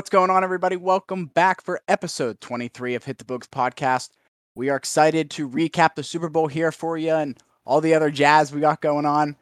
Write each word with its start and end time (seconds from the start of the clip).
What's 0.00 0.08
going 0.08 0.30
on, 0.30 0.42
everybody? 0.42 0.76
Welcome 0.76 1.26
back 1.26 1.62
for 1.62 1.78
episode 1.86 2.40
23 2.40 2.94
of 2.94 3.04
Hit 3.04 3.18
the 3.18 3.24
Books 3.26 3.46
podcast. 3.46 4.08
We 4.54 4.70
are 4.70 4.76
excited 4.76 5.30
to 5.32 5.46
recap 5.46 5.94
the 5.94 6.02
Super 6.02 6.30
Bowl 6.30 6.46
here 6.46 6.72
for 6.72 6.96
you 6.96 7.12
and 7.12 7.36
all 7.66 7.82
the 7.82 7.92
other 7.92 8.10
jazz 8.10 8.50
we 8.50 8.62
got 8.62 8.80
going 8.80 9.04
on. 9.04 9.36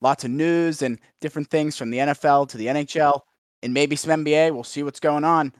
Lots 0.00 0.24
of 0.24 0.30
news 0.30 0.80
and 0.80 0.98
different 1.20 1.50
things 1.50 1.76
from 1.76 1.90
the 1.90 1.98
NFL 1.98 2.48
to 2.48 2.56
the 2.56 2.68
NHL 2.68 3.20
and 3.62 3.74
maybe 3.74 3.96
some 3.96 4.24
NBA. 4.24 4.54
We'll 4.54 4.64
see 4.64 4.82
what's 4.82 4.98
going 4.98 5.24
on. 5.24 5.52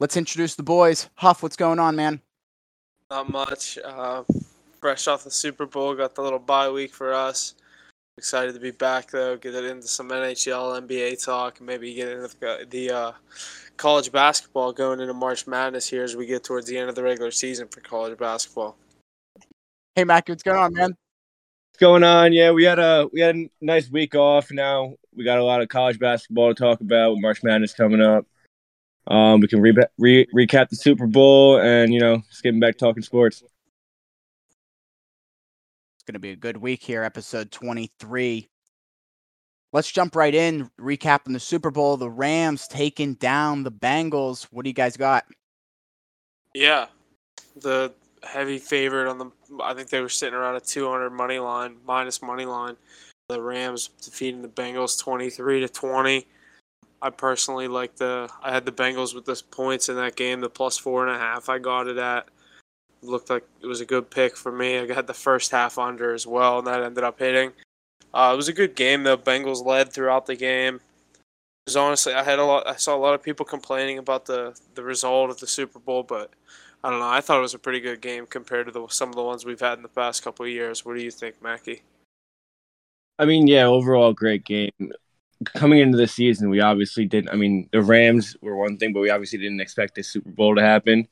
Let's 0.00 0.18
introduce 0.18 0.54
the 0.54 0.62
boys. 0.62 1.08
Huff, 1.14 1.42
what's 1.42 1.56
going 1.56 1.78
on, 1.78 1.96
man? 1.96 2.20
Not 3.10 3.30
much. 3.30 3.78
Uh, 3.82 4.24
fresh 4.82 5.08
off 5.08 5.24
the 5.24 5.30
Super 5.30 5.64
Bowl, 5.64 5.94
got 5.94 6.14
the 6.14 6.20
little 6.20 6.38
bye 6.38 6.68
week 6.68 6.92
for 6.92 7.14
us. 7.14 7.54
Excited 8.18 8.54
to 8.54 8.60
be 8.60 8.70
back 8.70 9.10
though. 9.10 9.36
Get 9.36 9.54
it 9.54 9.64
into 9.64 9.86
some 9.86 10.08
NHL, 10.08 10.80
NBA 10.86 11.22
talk, 11.22 11.58
and 11.58 11.66
maybe 11.66 11.92
get 11.92 12.08
into 12.08 12.28
the, 12.40 12.66
the 12.70 12.90
uh, 12.90 13.12
college 13.76 14.10
basketball 14.10 14.72
going 14.72 15.00
into 15.00 15.12
March 15.12 15.46
Madness 15.46 15.86
here 15.86 16.02
as 16.02 16.16
we 16.16 16.24
get 16.24 16.42
towards 16.42 16.66
the 16.66 16.78
end 16.78 16.88
of 16.88 16.94
the 16.94 17.02
regular 17.02 17.30
season 17.30 17.68
for 17.68 17.80
college 17.80 18.18
basketball. 18.18 18.78
Hey, 19.94 20.04
Mac, 20.04 20.30
what's 20.30 20.42
going 20.42 20.58
on, 20.58 20.72
man? 20.72 20.90
What's 20.90 21.80
going 21.80 22.04
on? 22.04 22.32
Yeah, 22.32 22.52
we 22.52 22.64
had 22.64 22.78
a 22.78 23.06
we 23.12 23.20
had 23.20 23.36
a 23.36 23.50
nice 23.60 23.90
week 23.90 24.14
off. 24.14 24.50
Now 24.50 24.94
we 25.14 25.22
got 25.22 25.38
a 25.38 25.44
lot 25.44 25.60
of 25.60 25.68
college 25.68 25.98
basketball 25.98 26.54
to 26.54 26.54
talk 26.54 26.80
about. 26.80 27.18
March 27.18 27.44
Madness 27.44 27.74
coming 27.74 28.00
up. 28.00 28.24
Um, 29.08 29.40
we 29.40 29.46
can 29.46 29.60
re- 29.60 29.76
re- 29.98 30.26
recap 30.34 30.70
the 30.70 30.76
Super 30.76 31.06
Bowl 31.06 31.60
and 31.60 31.92
you 31.92 32.00
know 32.00 32.22
just 32.30 32.42
getting 32.42 32.60
back 32.60 32.78
talking 32.78 33.02
sports 33.02 33.42
going 36.06 36.14
to 36.14 36.20
be 36.20 36.30
a 36.30 36.36
good 36.36 36.56
week 36.56 36.82
here, 36.84 37.02
episode 37.02 37.50
23. 37.50 38.48
Let's 39.72 39.90
jump 39.90 40.14
right 40.14 40.34
in, 40.34 40.70
recapping 40.80 41.32
the 41.32 41.40
Super 41.40 41.72
Bowl. 41.72 41.96
The 41.96 42.08
Rams 42.08 42.68
taking 42.68 43.14
down 43.14 43.64
the 43.64 43.72
Bengals. 43.72 44.44
What 44.52 44.62
do 44.62 44.70
you 44.70 44.74
guys 44.74 44.96
got? 44.96 45.24
Yeah, 46.54 46.86
the 47.60 47.92
heavy 48.22 48.58
favorite 48.58 49.10
on 49.10 49.18
the. 49.18 49.30
I 49.62 49.74
think 49.74 49.88
they 49.88 50.00
were 50.00 50.08
sitting 50.08 50.34
around 50.34 50.54
a 50.54 50.60
200 50.60 51.10
money 51.10 51.40
line, 51.40 51.76
minus 51.84 52.22
money 52.22 52.44
line. 52.44 52.76
The 53.28 53.42
Rams 53.42 53.88
defeating 54.00 54.42
the 54.42 54.48
Bengals 54.48 54.98
23 55.00 55.60
to 55.60 55.68
20. 55.68 56.26
I 57.02 57.10
personally 57.10 57.66
like 57.66 57.96
the. 57.96 58.30
I 58.42 58.52
had 58.52 58.64
the 58.64 58.72
Bengals 58.72 59.12
with 59.12 59.24
the 59.24 59.42
points 59.50 59.88
in 59.88 59.96
that 59.96 60.14
game, 60.14 60.40
the 60.40 60.48
plus 60.48 60.78
four 60.78 61.04
and 61.04 61.14
a 61.14 61.18
half. 61.18 61.48
I 61.48 61.58
got 61.58 61.88
it 61.88 61.98
at 61.98 62.28
looked 63.02 63.30
like 63.30 63.44
it 63.60 63.66
was 63.66 63.80
a 63.80 63.86
good 63.86 64.10
pick 64.10 64.36
for 64.36 64.52
me. 64.52 64.78
I 64.78 64.86
got 64.86 65.06
the 65.06 65.14
first 65.14 65.50
half 65.50 65.78
under 65.78 66.14
as 66.14 66.26
well, 66.26 66.58
and 66.58 66.66
that 66.66 66.82
ended 66.82 67.04
up 67.04 67.18
hitting. 67.18 67.52
Uh, 68.12 68.30
it 68.32 68.36
was 68.36 68.48
a 68.48 68.52
good 68.52 68.74
game. 68.74 69.02
The 69.02 69.18
Bengals 69.18 69.64
led 69.64 69.92
throughout 69.92 70.26
the 70.26 70.36
game. 70.36 70.76
It 70.76 70.80
was 71.68 71.76
honestly, 71.76 72.14
I 72.14 72.22
had 72.22 72.38
a 72.38 72.44
lot. 72.44 72.66
I 72.66 72.76
saw 72.76 72.96
a 72.96 72.98
lot 72.98 73.14
of 73.14 73.22
people 73.22 73.44
complaining 73.44 73.98
about 73.98 74.26
the 74.26 74.58
the 74.74 74.82
result 74.82 75.30
of 75.30 75.38
the 75.38 75.46
Super 75.46 75.78
Bowl, 75.78 76.02
but 76.02 76.30
I 76.82 76.90
don't 76.90 77.00
know. 77.00 77.08
I 77.08 77.20
thought 77.20 77.38
it 77.38 77.42
was 77.42 77.54
a 77.54 77.58
pretty 77.58 77.80
good 77.80 78.00
game 78.00 78.26
compared 78.26 78.66
to 78.66 78.72
the, 78.72 78.86
some 78.88 79.08
of 79.08 79.16
the 79.16 79.22
ones 79.22 79.44
we've 79.44 79.60
had 79.60 79.78
in 79.78 79.82
the 79.82 79.88
past 79.88 80.22
couple 80.22 80.44
of 80.44 80.52
years. 80.52 80.84
What 80.84 80.96
do 80.96 81.02
you 81.02 81.10
think, 81.10 81.42
Mackie? 81.42 81.82
I 83.18 83.24
mean, 83.24 83.46
yeah, 83.46 83.64
overall 83.64 84.12
great 84.12 84.44
game. 84.44 84.70
Coming 85.54 85.80
into 85.80 85.98
the 85.98 86.06
season, 86.06 86.48
we 86.48 86.60
obviously 86.60 87.04
didn't. 87.04 87.30
I 87.30 87.36
mean, 87.36 87.68
the 87.72 87.82
Rams 87.82 88.36
were 88.40 88.56
one 88.56 88.76
thing, 88.76 88.92
but 88.92 89.00
we 89.00 89.10
obviously 89.10 89.38
didn't 89.38 89.60
expect 89.60 89.94
the 89.94 90.02
Super 90.02 90.30
Bowl 90.30 90.54
to 90.54 90.62
happen. 90.62 91.08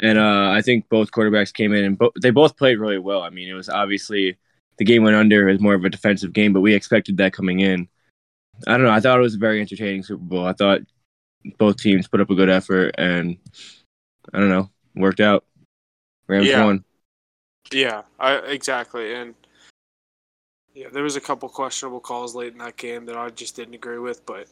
And 0.00 0.18
uh, 0.18 0.50
I 0.50 0.62
think 0.62 0.88
both 0.88 1.10
quarterbacks 1.10 1.52
came 1.52 1.72
in 1.72 1.84
and 1.84 1.98
bo- 1.98 2.12
they 2.20 2.30
both 2.30 2.56
played 2.56 2.78
really 2.78 2.98
well. 2.98 3.22
I 3.22 3.30
mean, 3.30 3.48
it 3.48 3.54
was 3.54 3.68
obviously 3.68 4.36
the 4.78 4.84
game 4.84 5.02
went 5.02 5.16
under 5.16 5.48
as 5.48 5.60
more 5.60 5.74
of 5.74 5.84
a 5.84 5.90
defensive 5.90 6.32
game, 6.32 6.52
but 6.52 6.60
we 6.60 6.74
expected 6.74 7.16
that 7.16 7.32
coming 7.32 7.60
in. 7.60 7.88
I 8.66 8.72
don't 8.72 8.84
know. 8.84 8.92
I 8.92 9.00
thought 9.00 9.18
it 9.18 9.22
was 9.22 9.34
a 9.34 9.38
very 9.38 9.60
entertaining 9.60 10.02
Super 10.02 10.22
Bowl. 10.22 10.46
I 10.46 10.52
thought 10.52 10.80
both 11.58 11.76
teams 11.78 12.08
put 12.08 12.20
up 12.20 12.30
a 12.30 12.34
good 12.34 12.48
effort, 12.48 12.94
and 12.98 13.36
I 14.32 14.38
don't 14.38 14.48
know, 14.48 14.70
worked 14.94 15.20
out. 15.20 15.44
Rams 16.28 16.46
yeah. 16.46 16.64
won. 16.64 16.84
Yeah, 17.72 18.02
I, 18.18 18.36
exactly. 18.36 19.14
And 19.14 19.34
yeah, 20.74 20.88
there 20.92 21.02
was 21.02 21.16
a 21.16 21.20
couple 21.20 21.48
questionable 21.48 22.00
calls 22.00 22.34
late 22.34 22.52
in 22.52 22.58
that 22.58 22.76
game 22.76 23.06
that 23.06 23.16
I 23.16 23.30
just 23.30 23.56
didn't 23.56 23.74
agree 23.74 23.98
with, 23.98 24.24
but 24.26 24.46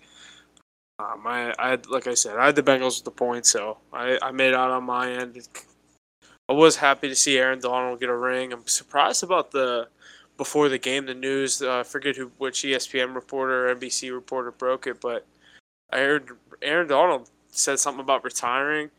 um, 0.98 1.26
I, 1.26 1.52
I 1.58 1.78
like 1.88 2.06
I 2.06 2.14
said, 2.14 2.36
I 2.38 2.46
had 2.46 2.56
the 2.56 2.62
Bengals 2.62 2.98
with 2.98 3.04
the 3.04 3.10
points, 3.10 3.50
so 3.50 3.78
I, 3.92 4.18
I 4.22 4.30
made 4.30 4.54
out 4.54 4.70
on 4.70 4.84
my 4.84 5.10
end. 5.10 5.46
I 6.48 6.52
was 6.52 6.76
happy 6.76 7.08
to 7.08 7.14
see 7.14 7.38
Aaron 7.38 7.60
Donald 7.60 8.00
get 8.00 8.08
a 8.08 8.16
ring. 8.16 8.52
I'm 8.52 8.66
surprised 8.66 9.22
about 9.22 9.50
the 9.50 9.88
before 10.36 10.68
the 10.68 10.78
game, 10.78 11.06
the 11.06 11.14
news. 11.14 11.60
Uh, 11.60 11.80
I 11.80 11.82
forget 11.82 12.16
who, 12.16 12.30
which 12.38 12.62
ESPN 12.62 13.14
reporter, 13.14 13.68
or 13.68 13.74
NBC 13.74 14.12
reporter 14.12 14.52
broke 14.52 14.86
it, 14.86 15.00
but 15.00 15.26
I 15.92 15.98
heard 15.98 16.30
Aaron 16.62 16.88
Donald 16.88 17.30
said 17.50 17.78
something 17.78 18.00
about 18.00 18.24
retiring 18.24 18.90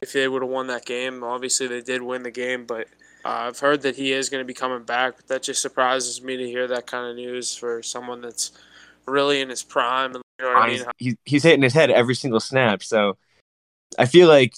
if 0.00 0.12
they 0.12 0.28
would 0.28 0.42
have 0.42 0.50
won 0.50 0.68
that 0.68 0.86
game. 0.86 1.22
Obviously, 1.22 1.66
they 1.66 1.82
did 1.82 2.02
win 2.02 2.22
the 2.22 2.30
game, 2.30 2.64
but 2.64 2.86
uh, 3.24 3.48
I've 3.48 3.58
heard 3.58 3.82
that 3.82 3.96
he 3.96 4.12
is 4.12 4.30
going 4.30 4.40
to 4.40 4.46
be 4.46 4.54
coming 4.54 4.84
back. 4.84 5.16
But 5.16 5.28
that 5.28 5.42
just 5.42 5.60
surprises 5.60 6.22
me 6.22 6.36
to 6.36 6.46
hear 6.46 6.66
that 6.68 6.86
kind 6.86 7.10
of 7.10 7.16
news 7.16 7.54
for 7.54 7.82
someone 7.82 8.22
that's 8.22 8.52
really 9.06 9.40
in 9.40 9.50
his 9.50 9.62
prime. 9.62 10.14
You 10.38 10.44
know 10.44 10.54
what 10.54 10.62
I 10.62 10.66
mean? 10.68 10.84
He's, 10.98 11.16
he's 11.24 11.42
hitting 11.42 11.62
his 11.62 11.72
head 11.72 11.90
every 11.90 12.14
single 12.14 12.40
snap. 12.40 12.82
So 12.82 13.16
I 13.98 14.06
feel 14.06 14.28
like 14.28 14.54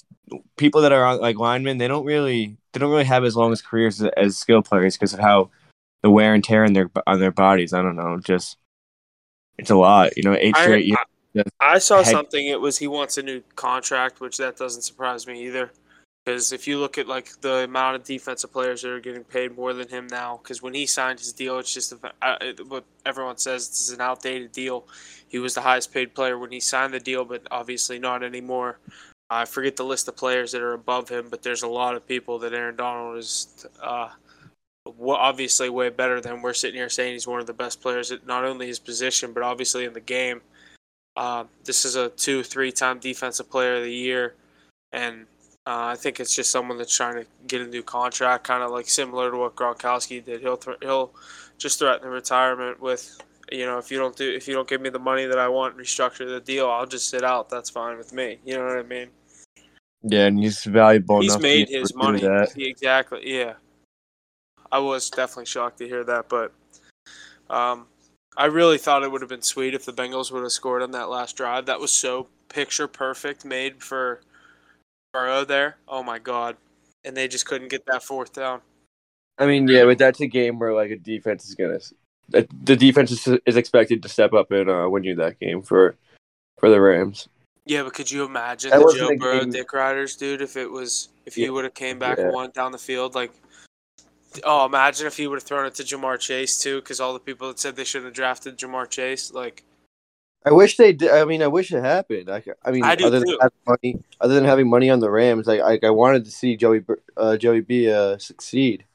people 0.57 0.81
that 0.81 0.91
are 0.91 1.17
like 1.17 1.37
linemen, 1.37 1.77
they 1.77 1.87
don't 1.87 2.05
really 2.05 2.57
they 2.73 2.79
don't 2.79 2.91
really 2.91 3.05
have 3.05 3.23
as 3.23 3.35
long 3.35 3.51
as 3.51 3.61
careers 3.61 4.01
as, 4.01 4.11
as 4.17 4.37
skill 4.37 4.61
players 4.61 4.95
because 4.95 5.13
of 5.13 5.19
how 5.19 5.49
the 6.01 6.09
wear 6.09 6.33
and 6.33 6.43
tear 6.43 6.63
in 6.63 6.73
their 6.73 6.89
on 7.07 7.19
their 7.19 7.31
bodies. 7.31 7.73
I 7.73 7.81
don't 7.81 7.95
know, 7.95 8.19
just 8.19 8.57
it's 9.57 9.69
a 9.69 9.75
lot. 9.75 10.17
You 10.17 10.23
know, 10.23 10.37
eight 10.39 10.55
straight 10.55 10.85
years. 10.85 11.45
I 11.59 11.79
saw 11.79 12.03
head. 12.03 12.11
something. 12.11 12.47
It 12.47 12.59
was 12.59 12.77
he 12.77 12.87
wants 12.87 13.17
a 13.17 13.23
new 13.23 13.41
contract, 13.55 14.19
which 14.19 14.37
that 14.37 14.57
doesn't 14.57 14.81
surprise 14.81 15.27
me 15.27 15.45
either. 15.45 15.71
Because 16.25 16.51
if 16.51 16.67
you 16.67 16.77
look 16.77 16.97
at 16.99 17.07
like 17.07 17.31
the 17.41 17.63
amount 17.63 17.95
of 17.95 18.03
defensive 18.03 18.51
players 18.51 18.83
that 18.83 18.91
are 18.91 18.99
getting 18.99 19.23
paid 19.23 19.55
more 19.55 19.73
than 19.73 19.87
him 19.87 20.07
now, 20.07 20.39
because 20.41 20.61
when 20.61 20.73
he 20.73 20.85
signed 20.85 21.19
his 21.19 21.33
deal, 21.33 21.57
it's 21.57 21.73
just 21.73 21.93
a, 21.93 22.53
what 22.67 22.83
everyone 23.05 23.37
says 23.37 23.67
it's 23.67 23.91
an 23.91 24.01
outdated 24.01 24.51
deal. 24.51 24.87
He 25.29 25.39
was 25.39 25.55
the 25.55 25.61
highest 25.61 25.91
paid 25.91 26.13
player 26.13 26.37
when 26.37 26.51
he 26.51 26.59
signed 26.59 26.93
the 26.93 26.99
deal, 26.99 27.25
but 27.25 27.47
obviously 27.49 27.97
not 27.97 28.21
anymore. 28.21 28.77
I 29.31 29.45
forget 29.45 29.77
the 29.77 29.85
list 29.85 30.07
of 30.09 30.17
players 30.17 30.51
that 30.51 30.61
are 30.61 30.73
above 30.73 31.09
him, 31.09 31.27
but 31.29 31.41
there's 31.41 31.63
a 31.63 31.67
lot 31.67 31.95
of 31.95 32.05
people 32.05 32.37
that 32.39 32.53
Aaron 32.53 32.75
Donald 32.75 33.17
is 33.17 33.65
uh, 33.81 34.09
obviously 34.99 35.69
way 35.69 35.89
better 35.89 36.21
than. 36.21 36.41
We're 36.41 36.53
sitting 36.53 36.77
here 36.77 36.89
saying 36.89 37.13
he's 37.13 37.27
one 37.27 37.39
of 37.39 37.47
the 37.47 37.53
best 37.53 37.81
players 37.81 38.11
at 38.11 38.27
not 38.27 38.43
only 38.43 38.67
his 38.67 38.77
position, 38.77 39.31
but 39.31 39.41
obviously 39.41 39.85
in 39.85 39.93
the 39.93 40.01
game. 40.01 40.41
Uh, 41.15 41.45
this 41.63 41.85
is 41.85 41.95
a 41.95 42.09
two, 42.09 42.43
three 42.43 42.71
time 42.71 42.99
defensive 42.99 43.49
player 43.49 43.77
of 43.77 43.83
the 43.83 43.93
year, 43.93 44.35
and 44.91 45.25
uh, 45.67 45.93
I 45.93 45.95
think 45.95 46.19
it's 46.19 46.35
just 46.35 46.49
someone 46.49 46.77
that's 46.77 46.95
trying 46.95 47.15
to 47.15 47.25
get 47.47 47.61
a 47.61 47.67
new 47.67 47.83
contract, 47.83 48.45
kind 48.45 48.63
of 48.63 48.71
like 48.71 48.89
similar 48.89 49.29
to 49.29 49.37
what 49.37 49.55
Gronkowski 49.55 50.23
did. 50.23 50.41
He'll 50.41 50.57
th- 50.57 50.77
he'll 50.81 51.13
just 51.59 51.77
threaten 51.77 52.09
retirement 52.09 52.81
with, 52.81 53.21
you 53.51 53.65
know, 53.67 53.77
if 53.77 53.91
you 53.91 53.99
don't 53.99 54.15
do 54.15 54.27
if 54.27 54.47
you 54.47 54.55
don't 54.55 54.67
give 54.67 54.81
me 54.81 54.89
the 54.89 54.99
money 54.99 55.25
that 55.25 55.37
I 55.37 55.47
want, 55.47 55.77
restructure 55.77 56.27
the 56.27 56.39
deal. 56.39 56.67
I'll 56.67 56.87
just 56.87 57.11
sit 57.11 57.23
out. 57.23 57.47
That's 57.47 57.69
fine 57.69 57.97
with 57.97 58.11
me. 58.11 58.39
You 58.43 58.57
know 58.57 58.65
what 58.65 58.77
I 58.77 58.83
mean? 58.83 59.09
Yeah, 60.01 60.25
and 60.25 60.39
he's 60.39 60.63
valuable. 60.63 61.21
He's 61.21 61.37
made 61.37 61.69
his 61.69 61.93
money. 61.93 62.27
He, 62.55 62.65
exactly. 62.65 63.21
Yeah, 63.23 63.53
I 64.71 64.79
was 64.79 65.11
definitely 65.11 65.45
shocked 65.45 65.77
to 65.77 65.87
hear 65.87 66.03
that, 66.05 66.27
but 66.27 66.53
um, 67.51 67.85
I 68.35 68.45
really 68.45 68.79
thought 68.79 69.03
it 69.03 69.11
would 69.11 69.21
have 69.21 69.29
been 69.29 69.43
sweet 69.43 69.75
if 69.75 69.85
the 69.85 69.93
Bengals 69.93 70.31
would 70.31 70.41
have 70.41 70.51
scored 70.51 70.81
on 70.81 70.89
that 70.91 71.09
last 71.09 71.37
drive. 71.37 71.67
That 71.67 71.79
was 71.79 71.91
so 71.91 72.29
picture 72.49 72.87
perfect, 72.87 73.45
made 73.45 73.83
for 73.83 74.21
Burrow 75.13 75.45
there. 75.45 75.77
Oh 75.87 76.03
my 76.03 76.19
god, 76.19 76.57
and 77.03 77.15
they 77.15 77.27
just 77.27 77.45
couldn't 77.45 77.69
get 77.69 77.85
that 77.87 78.03
fourth 78.03 78.33
down. 78.33 78.61
I 79.37 79.45
mean, 79.45 79.67
yeah, 79.67 79.85
but 79.85 79.97
that's 79.97 80.21
a 80.21 80.27
game 80.27 80.59
where 80.59 80.73
like 80.73 80.91
a 80.91 80.97
defense 80.97 81.47
is 81.47 81.55
gonna, 81.55 81.79
the 82.29 82.75
defense 82.75 83.11
is, 83.11 83.39
is 83.45 83.57
expected 83.57 84.03
to 84.03 84.09
step 84.09 84.33
up 84.33 84.51
and 84.51 84.69
uh, 84.69 84.87
win 84.89 85.03
you 85.03 85.15
that 85.15 85.39
game 85.39 85.61
for, 85.61 85.95
for 86.59 86.69
the 86.69 86.79
Rams. 86.79 87.27
Yeah, 87.65 87.83
but 87.83 87.93
could 87.93 88.09
you 88.09 88.23
imagine 88.23 88.71
that 88.71 88.79
the 88.79 88.95
Joe 88.97 89.15
Burrow 89.17 89.41
game. 89.41 89.51
Dick 89.51 89.71
Riders, 89.73 90.15
dude? 90.15 90.41
If 90.41 90.57
it 90.57 90.69
was, 90.69 91.09
if 91.25 91.35
he 91.35 91.43
yeah. 91.43 91.49
would 91.49 91.63
have 91.63 91.73
came 91.73 91.99
back 91.99 92.17
yeah. 92.17 92.31
won 92.31 92.51
down 92.51 92.71
the 92.71 92.77
field, 92.77 93.15
like, 93.15 93.31
oh, 94.43 94.65
imagine 94.65 95.07
if 95.07 95.17
he 95.17 95.27
would 95.27 95.37
have 95.37 95.43
thrown 95.43 95.65
it 95.65 95.75
to 95.75 95.83
Ja'Marr 95.83 96.19
Chase 96.19 96.57
too, 96.57 96.81
because 96.81 96.99
all 96.99 97.13
the 97.13 97.19
people 97.19 97.47
that 97.47 97.59
said 97.59 97.75
they 97.75 97.83
shouldn't 97.83 98.07
have 98.07 98.15
drafted 98.15 98.57
Ja'Marr 98.57 98.89
Chase, 98.89 99.31
like, 99.31 99.63
I 100.43 100.51
wish 100.51 100.77
they 100.77 100.93
did. 100.93 101.11
I 101.11 101.23
mean, 101.25 101.43
I 101.43 101.47
wish 101.47 101.71
it 101.71 101.83
happened. 101.83 102.29
I, 102.29 102.43
I 102.65 102.71
mean, 102.71 102.83
I 102.83 102.93
other 102.93 103.19
than 103.19 103.37
having 103.39 103.59
money, 103.67 104.03
other 104.19 104.33
than 104.33 104.45
having 104.45 104.69
money 104.69 104.89
on 104.89 104.99
the 104.99 105.11
Rams, 105.11 105.45
like 105.45 105.61
I, 105.61 105.79
I 105.85 105.91
wanted 105.91 106.25
to 106.25 106.31
see 106.31 106.55
Joey 106.55 106.83
uh, 107.15 107.37
Joey 107.37 107.61
B 107.61 107.91
uh, 107.91 108.17
succeed. 108.17 108.85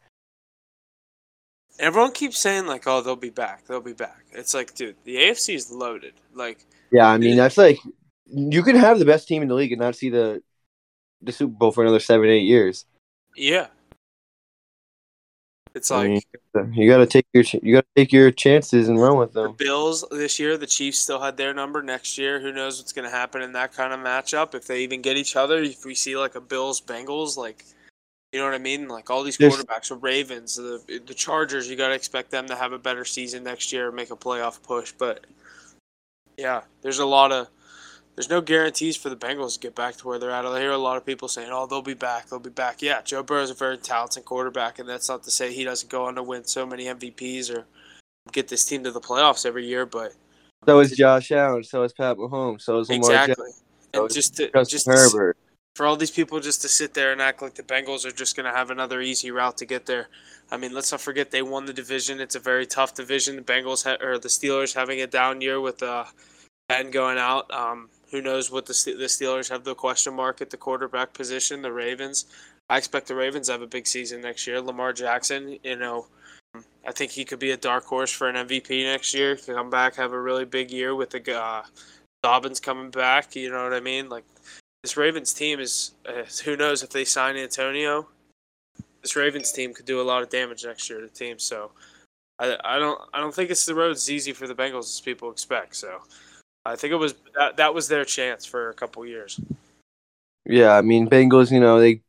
Everyone 1.79 2.11
keeps 2.13 2.39
saying 2.39 2.67
like, 2.67 2.85
"Oh, 2.87 3.01
they'll 3.01 3.15
be 3.15 3.31
back. 3.31 3.67
They'll 3.67 3.81
be 3.81 3.93
back." 3.93 4.25
It's 4.33 4.55
like, 4.55 4.75
dude, 4.75 4.97
the 5.05 5.17
AFC 5.17 5.55
is 5.55 5.71
loaded. 5.71 6.15
Like, 6.35 6.67
yeah, 6.91 7.07
I 7.07 7.19
mean, 7.19 7.37
that's 7.37 7.59
like 7.59 7.79
you 8.27 8.63
can 8.65 8.75
have 8.75 8.99
the 8.99 9.05
best 9.05 9.29
team 9.29 9.43
in 9.43 9.49
the 9.49 9.55
league 9.55 9.73
and 9.73 9.81
not 9.81 9.95
see 9.95 10.11
the 10.11 10.43
the 11.23 11.33
Super 11.33 11.55
Bowl 11.55 11.71
for 11.71 11.83
another 11.83 12.01
seven, 12.01 12.29
eight 12.29 12.41
years. 12.41 12.87
Yeah, 13.37 13.69
It's 15.77 15.91
like 15.91 16.25
I 16.57 16.63
mean, 16.63 16.73
you 16.73 16.91
got 16.91 16.99
to 16.99 17.07
take 17.07 17.27
your 17.35 17.45
you 17.63 17.75
got 17.75 17.85
to 17.85 18.01
take 18.01 18.11
your 18.11 18.31
chances 18.31 18.89
and 18.89 18.99
run 18.99 19.19
with 19.19 19.35
the 19.35 19.43
them. 19.43 19.57
Bills 19.59 20.07
this 20.11 20.39
year. 20.39 20.57
The 20.57 20.67
Chiefs 20.67 20.99
still 20.99 21.21
had 21.21 21.37
their 21.37 21.53
number. 21.53 21.83
Next 21.83 22.17
year, 22.17 22.41
who 22.41 22.51
knows 22.51 22.79
what's 22.79 22.95
going 22.95 23.05
to 23.05 23.15
happen 23.15 23.43
in 23.43 23.53
that 23.53 23.75
kind 23.75 23.93
of 23.93 24.01
matchup? 24.01 24.55
If 24.55 24.67
they 24.67 24.83
even 24.83 25.03
get 25.03 25.19
each 25.19 25.37
other, 25.37 25.59
if 25.59 25.85
we 25.85 25.95
see 25.95 26.17
like 26.17 26.35
a 26.35 26.41
Bills 26.41 26.81
Bengals, 26.81 27.37
like 27.37 27.67
you 28.33 28.39
know 28.39 28.47
what 28.47 28.55
I 28.55 28.59
mean? 28.59 28.89
Like 28.89 29.11
all 29.11 29.23
these 29.23 29.37
quarterbacks, 29.37 29.91
the 29.91 29.97
Ravens, 29.97 30.57
the 30.57 30.81
the 31.07 31.13
Chargers, 31.13 31.69
you 31.69 31.77
got 31.77 31.89
to 31.89 31.95
expect 31.95 32.31
them 32.31 32.47
to 32.47 32.57
have 32.57 32.73
a 32.73 32.79
better 32.79 33.05
season 33.05 33.45
next 33.45 33.71
year, 33.71 33.93
make 33.93 34.11
a 34.11 34.17
playoff 34.17 34.63
push. 34.63 34.93
But 34.93 35.27
yeah, 36.39 36.63
there's 36.81 37.01
a 37.01 37.07
lot 37.07 37.33
of 37.33 37.49
there's 38.17 38.31
no 38.31 38.41
guarantees 38.41 38.97
for 38.97 39.11
the 39.11 39.17
Bengals 39.17 39.55
to 39.55 39.61
get 39.61 39.75
back 39.75 39.97
to 39.97 40.09
where 40.09 40.19
they're 40.19 40.31
at. 40.31 40.47
I 40.47 40.59
hear 40.59 40.73
a 40.73 40.79
lot 40.79 40.97
of 40.97 41.05
people 41.05 41.29
saying, 41.29 41.51
"Oh, 41.53 41.67
they'll 41.67 41.83
be 41.83 41.95
back. 41.95 42.29
They'll 42.29 42.39
be 42.39 42.51
back." 42.51 42.81
Yeah, 42.81 43.03
Joe 43.03 43.23
Burrow 43.23 43.43
is 43.43 43.51
a 43.51 43.55
very 43.55 43.77
talented 43.77 44.25
quarterback, 44.25 44.79
and 44.79 44.89
that's 44.89 45.09
not 45.09 45.23
to 45.25 45.31
say 45.31 45.53
he 45.53 45.65
doesn't 45.65 45.91
go 45.91 46.07
on 46.07 46.15
to 46.17 46.23
win 46.23 46.45
so 46.45 46.67
many 46.67 46.87
MVPs 46.87 47.55
or 47.55 47.67
get 48.33 48.49
this 48.49 48.65
team 48.65 48.83
to 48.85 48.91
the 48.91 49.01
playoffs 49.01 49.45
every 49.45 49.67
year. 49.67 49.85
But 49.85 50.15
So 50.65 50.81
is 50.81 50.93
Josh 50.93 51.31
Allen. 51.31 51.63
So 51.63 51.83
is 51.83 51.93
Pat 51.93 52.17
Mahomes. 52.17 52.63
So 52.63 52.79
is 52.79 52.89
Lamar 52.89 53.11
exactly, 53.11 53.51
So 53.95 54.05
and 54.05 54.13
just 54.13 54.37
to, 54.37 54.51
just 54.65 54.87
to, 54.87 55.35
for 55.75 55.85
all 55.85 55.97
these 55.97 56.11
people 56.11 56.41
just 56.41 56.63
to 56.63 56.69
sit 56.69 56.95
there 56.95 57.13
and 57.13 57.21
act 57.21 57.43
like 57.43 57.55
the 57.55 57.63
Bengals 57.63 58.07
are 58.07 58.11
just 58.11 58.35
going 58.35 58.51
to 58.51 58.57
have 58.57 58.71
another 58.71 59.03
easy 59.03 59.31
route 59.31 59.59
to 59.59 59.67
get 59.67 59.85
there. 59.85 60.09
I 60.51 60.57
mean, 60.57 60.73
let's 60.73 60.91
not 60.91 61.03
forget 61.03 61.31
they 61.31 61.43
won 61.43 61.67
the 61.67 61.75
division. 61.75 62.19
It's 62.19 62.35
a 62.35 62.41
very 62.41 62.65
tough 62.65 62.95
division. 62.95 63.37
The 63.37 63.43
Bengals 63.43 63.85
ha- 63.85 64.03
or 64.03 64.19
the 64.19 64.29
Steelers 64.29 64.75
having 64.75 65.03
a 65.03 65.07
down 65.07 65.43
year 65.43 65.61
with 65.61 65.83
uh, 65.83 66.05
Ben 66.71 66.91
going 66.91 67.19
out. 67.19 67.53
Um, 67.53 67.91
who 68.11 68.23
knows 68.23 68.51
what 68.51 68.67
the 68.67 68.73
the 68.73 69.07
Steelers 69.07 69.51
have 69.51 69.65
the 69.65 69.75
question 69.75 70.15
mark 70.15 70.41
at 70.41 70.51
the 70.51 70.57
quarterback 70.57 71.13
position. 71.13 71.63
The 71.63 71.73
Ravens. 71.73 72.27
I 72.69 72.79
expect 72.79 73.07
the 73.07 73.15
Ravens 73.15 73.49
have 73.49 73.63
a 73.63 73.67
big 73.67 73.87
season 73.87 74.21
next 74.21 74.47
year. 74.47 74.61
Lamar 74.61 74.93
Jackson, 74.93 75.57
you 75.63 75.77
know, 75.77 76.07
I 76.87 76.93
think 76.93 77.13
he 77.13 77.25
could 77.25 77.39
be 77.39 77.53
a 77.53 77.57
dark 77.57 77.85
horse 77.85 78.11
for 78.11 78.29
an 78.29 78.49
MVP 78.49 78.85
next 78.85 79.15
year. 79.15 79.37
Come 79.37 79.71
back, 79.71 79.95
have 79.97 80.13
a 80.13 80.21
really 80.21 80.45
big 80.45 80.71
year 80.71 80.95
with 80.95 81.11
the 81.11 81.39
uh, 81.39 81.63
Dobbins 82.23 82.61
coming 82.61 82.91
back. 82.91 83.37
You 83.37 83.51
know 83.51 83.63
what 83.63 83.73
I 83.73 83.81
mean? 83.81 84.09
Like 84.09 84.25
this 84.83 84.97
Ravens 84.97 85.33
team 85.33 85.61
is 85.61 85.93
uh, 86.09 86.25
who 86.45 86.57
knows 86.57 86.83
if 86.83 86.91
they 86.91 87.05
sign 87.05 87.37
Antonio, 87.37 88.09
this 89.03 89.17
Ravens 89.17 89.53
team 89.53 89.73
could 89.73 89.87
do 89.87 90.01
a 90.01 90.03
lot 90.03 90.23
of 90.23 90.31
damage 90.31 90.65
next 90.65 90.89
year 90.91 91.01
to 91.01 91.07
the 91.07 91.13
team. 91.13 91.39
So 91.39 91.71
I, 92.39 92.57
I 92.65 92.79
don't 92.79 93.01
I 93.15 93.21
don't 93.21 93.35
think 93.35 93.51
it's 93.51 93.67
the 93.67 93.75
road 93.75 93.93
as 93.93 94.11
easy 94.11 94.33
for 94.33 94.47
the 94.47 94.55
Bengals 94.55 94.85
as 94.85 95.01
people 95.01 95.31
expect. 95.31 95.77
So 95.77 96.03
I 96.67 96.77
think 96.77 96.93
it 96.93 96.97
was 96.97 97.15
that, 97.35 97.57
that 97.57 97.75
was 97.75 97.89
their 97.89 98.05
chance 98.05 98.45
for 98.45 98.71
a 98.71 98.75
couple 98.75 99.05
years. 99.07 99.41
Yeah, 100.45 100.73
I 100.73 100.83
mean 100.83 101.09
Bengals. 101.09 101.51
You 101.51 101.61
know 101.61 101.81
they 101.81 102.03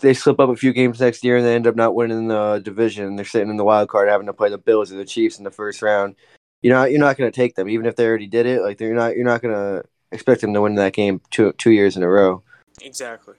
they 0.00 0.14
slip 0.14 0.38
up 0.38 0.50
a 0.50 0.56
few 0.56 0.72
games 0.72 1.00
next 1.00 1.24
year 1.24 1.36
and 1.36 1.46
they 1.46 1.54
end 1.54 1.66
up 1.66 1.76
not 1.76 1.94
winning 1.94 2.28
the 2.28 2.60
division. 2.64 3.16
They're 3.16 3.24
sitting 3.24 3.50
in 3.50 3.56
the 3.56 3.64
wild 3.64 3.88
card, 3.88 4.08
having 4.08 4.26
to 4.26 4.32
play 4.32 4.48
the 4.48 4.58
Bills 4.58 4.92
or 4.92 4.96
the 4.96 5.04
Chiefs 5.04 5.38
in 5.38 5.44
the 5.44 5.50
first 5.50 5.82
round. 5.82 6.14
You 6.62 6.70
know 6.70 6.84
you're 6.84 7.00
not 7.00 7.16
going 7.16 7.30
to 7.30 7.36
take 7.36 7.54
them, 7.54 7.68
even 7.68 7.86
if 7.86 7.96
they 7.96 8.06
already 8.06 8.26
did 8.26 8.46
it. 8.46 8.62
Like 8.62 8.78
they're 8.78 8.94
not 8.94 9.16
you're 9.16 9.24
not 9.24 9.42
going 9.42 9.54
to 9.54 9.84
expect 10.12 10.40
them 10.40 10.54
to 10.54 10.62
win 10.62 10.74
that 10.76 10.92
game 10.92 11.20
two 11.30 11.52
two 11.58 11.70
years 11.70 11.96
in 11.96 12.02
a 12.02 12.08
row. 12.08 12.42
Exactly. 12.82 13.34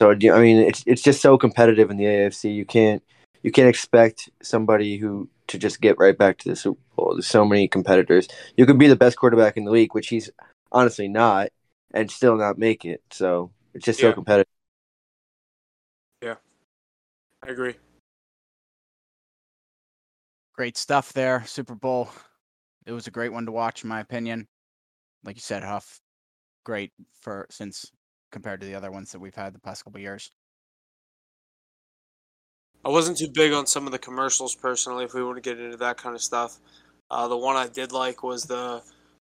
So 0.00 0.10
I 0.10 0.40
mean, 0.40 0.58
it's 0.58 0.82
it's 0.86 1.02
just 1.02 1.20
so 1.20 1.38
competitive 1.38 1.90
in 1.90 1.96
the 1.96 2.04
AFC. 2.04 2.54
You 2.54 2.64
can't 2.64 3.02
you 3.42 3.52
can't 3.52 3.68
expect 3.68 4.30
somebody 4.42 4.96
who 4.96 5.28
to 5.48 5.58
just 5.58 5.80
get 5.80 5.98
right 5.98 6.16
back 6.16 6.38
to 6.38 6.48
the. 6.50 6.76
There's 6.96 7.26
so 7.26 7.44
many 7.44 7.68
competitors. 7.68 8.28
You 8.56 8.66
could 8.66 8.78
be 8.78 8.88
the 8.88 8.96
best 8.96 9.16
quarterback 9.16 9.56
in 9.56 9.64
the 9.64 9.70
league, 9.70 9.94
which 9.94 10.08
he's 10.08 10.30
honestly 10.72 11.08
not, 11.08 11.48
and 11.92 12.10
still 12.10 12.36
not 12.36 12.58
make 12.58 12.84
it. 12.84 13.02
So 13.10 13.50
it's 13.74 13.84
just 13.84 14.00
so 14.00 14.12
competitive. 14.12 14.50
Yeah. 16.22 16.36
I 17.42 17.50
agree. 17.50 17.74
Great 20.54 20.76
stuff 20.76 21.12
there. 21.12 21.44
Super 21.46 21.74
Bowl. 21.74 22.08
It 22.86 22.92
was 22.92 23.06
a 23.06 23.10
great 23.10 23.32
one 23.32 23.46
to 23.46 23.52
watch, 23.52 23.82
in 23.82 23.88
my 23.88 24.00
opinion. 24.00 24.46
Like 25.24 25.36
you 25.36 25.40
said, 25.40 25.62
Huff, 25.62 26.00
great 26.64 26.92
for 27.20 27.46
since 27.50 27.90
compared 28.30 28.60
to 28.60 28.66
the 28.66 28.74
other 28.74 28.90
ones 28.90 29.12
that 29.12 29.20
we've 29.20 29.34
had 29.34 29.54
the 29.54 29.60
past 29.60 29.84
couple 29.84 30.00
years. 30.00 30.30
I 32.84 32.90
wasn't 32.90 33.16
too 33.16 33.28
big 33.32 33.52
on 33.52 33.66
some 33.66 33.86
of 33.86 33.92
the 33.92 33.98
commercials 33.98 34.54
personally. 34.54 35.04
If 35.04 35.14
we 35.14 35.24
want 35.24 35.36
to 35.36 35.40
get 35.40 35.58
into 35.58 35.78
that 35.78 35.96
kind 35.96 36.14
of 36.14 36.22
stuff, 36.22 36.58
uh, 37.10 37.28
the 37.28 37.36
one 37.36 37.56
I 37.56 37.68
did 37.68 37.92
like 37.92 38.22
was 38.22 38.44
the 38.44 38.82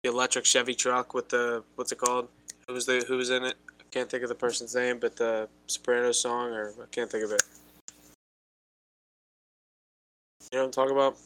the 0.03 0.11
electric 0.11 0.45
Chevy 0.45 0.75
truck 0.75 1.15
with 1.15 1.29
the 1.29 1.63
what's 1.77 1.93
it 1.93 1.99
called? 1.99 2.29
Who 2.67 2.75
was 2.75 2.87
the 2.87 3.05
who 3.07 3.17
was 3.17 3.31
in 3.31 3.45
it? 3.45 3.57
I 3.81 3.85
can't 3.91 4.11
think 4.11 4.23
of 4.23 4.29
the 4.29 4.35
person's 4.35 4.75
name, 4.75 4.99
but 4.99 5.17
the 5.17 5.49
Soprano 5.67 6.13
song, 6.13 6.51
or 6.53 6.73
I 6.81 6.87
can't 6.91 7.11
think 7.11 7.25
of 7.25 7.33
it. 7.33 7.43
You 10.53 10.59
know 10.59 10.65
what 10.65 10.67
I'm 10.67 10.73
talking 10.73 10.97
about? 10.97 11.17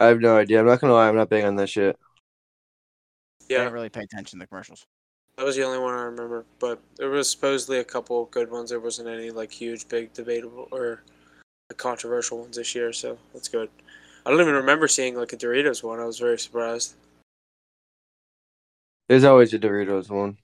I 0.00 0.06
have 0.06 0.20
no 0.20 0.36
idea. 0.36 0.60
I'm 0.60 0.66
not 0.66 0.80
gonna 0.80 0.94
lie. 0.94 1.08
I'm 1.08 1.16
not 1.16 1.28
big 1.28 1.44
on 1.44 1.56
that 1.56 1.68
shit. 1.68 1.96
I 3.42 3.44
Yeah, 3.48 3.58
didn't 3.58 3.72
really 3.74 3.90
pay 3.90 4.02
attention 4.02 4.38
to 4.38 4.44
the 4.44 4.48
commercials. 4.48 4.86
that 5.36 5.44
was 5.44 5.56
the 5.56 5.62
only 5.62 5.78
one 5.78 5.94
I 5.94 6.02
remember. 6.02 6.44
But 6.58 6.80
there 6.96 7.10
was 7.10 7.30
supposedly 7.30 7.78
a 7.78 7.84
couple 7.84 8.24
good 8.26 8.50
ones. 8.50 8.70
There 8.70 8.80
wasn't 8.80 9.08
any 9.08 9.30
like 9.30 9.50
huge, 9.52 9.88
big, 9.88 10.12
debatable 10.12 10.68
or 10.70 11.02
controversial 11.76 12.38
ones 12.40 12.56
this 12.56 12.74
year, 12.74 12.92
so 12.92 13.18
that's 13.32 13.48
good. 13.48 13.68
I 14.24 14.30
don't 14.30 14.40
even 14.40 14.54
remember 14.54 14.88
seeing 14.88 15.16
like 15.16 15.32
a 15.32 15.36
Doritos 15.36 15.82
one. 15.82 16.00
I 16.00 16.04
was 16.04 16.18
very 16.18 16.38
surprised. 16.38 16.94
There's 19.08 19.24
always 19.24 19.52
a 19.54 19.58
Doritos 19.58 20.10
one. 20.10 20.38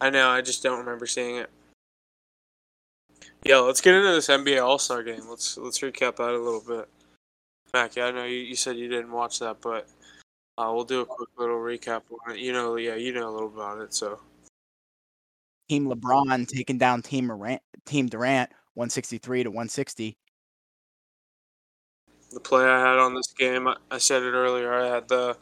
I 0.00 0.10
know, 0.10 0.28
I 0.28 0.40
just 0.40 0.62
don't 0.62 0.78
remember 0.78 1.06
seeing 1.06 1.36
it. 1.36 1.50
Yeah, 3.44 3.58
let's 3.58 3.80
get 3.80 3.94
into 3.94 4.12
this 4.12 4.28
NBA 4.28 4.64
All 4.64 4.78
Star 4.78 5.02
game. 5.02 5.22
Let's 5.28 5.58
let's 5.58 5.80
recap 5.80 6.16
that 6.16 6.30
a 6.30 6.38
little 6.38 6.62
bit. 6.66 6.88
Mac, 7.72 7.96
yeah, 7.96 8.06
I 8.06 8.10
know 8.10 8.24
you, 8.24 8.38
you 8.38 8.54
said 8.56 8.76
you 8.76 8.88
didn't 8.88 9.10
watch 9.10 9.40
that, 9.40 9.60
but 9.60 9.88
uh, 10.56 10.70
we'll 10.72 10.84
do 10.84 11.00
a 11.00 11.06
quick 11.06 11.28
little 11.36 11.56
recap 11.56 12.02
on 12.10 12.34
it. 12.34 12.38
You 12.38 12.52
know, 12.52 12.76
yeah, 12.76 12.94
you 12.94 13.12
know 13.12 13.28
a 13.28 13.32
little 13.32 13.48
about 13.48 13.80
it, 13.80 13.92
so 13.92 14.20
Team 15.68 15.86
LeBron 15.86 16.46
taking 16.46 16.78
down 16.78 17.02
Team 17.02 17.28
Durant, 17.28 17.62
Team 17.86 18.08
Durant, 18.08 18.50
163 18.74 19.44
to 19.44 19.50
160. 19.50 20.16
The 22.34 22.40
play 22.40 22.64
I 22.64 22.80
had 22.80 22.98
on 22.98 23.14
this 23.14 23.32
game, 23.38 23.68
I, 23.68 23.76
I 23.90 23.98
said 23.98 24.22
it 24.22 24.32
earlier. 24.32 24.72
I 24.72 24.88
had 24.88 25.08
the, 25.08 25.36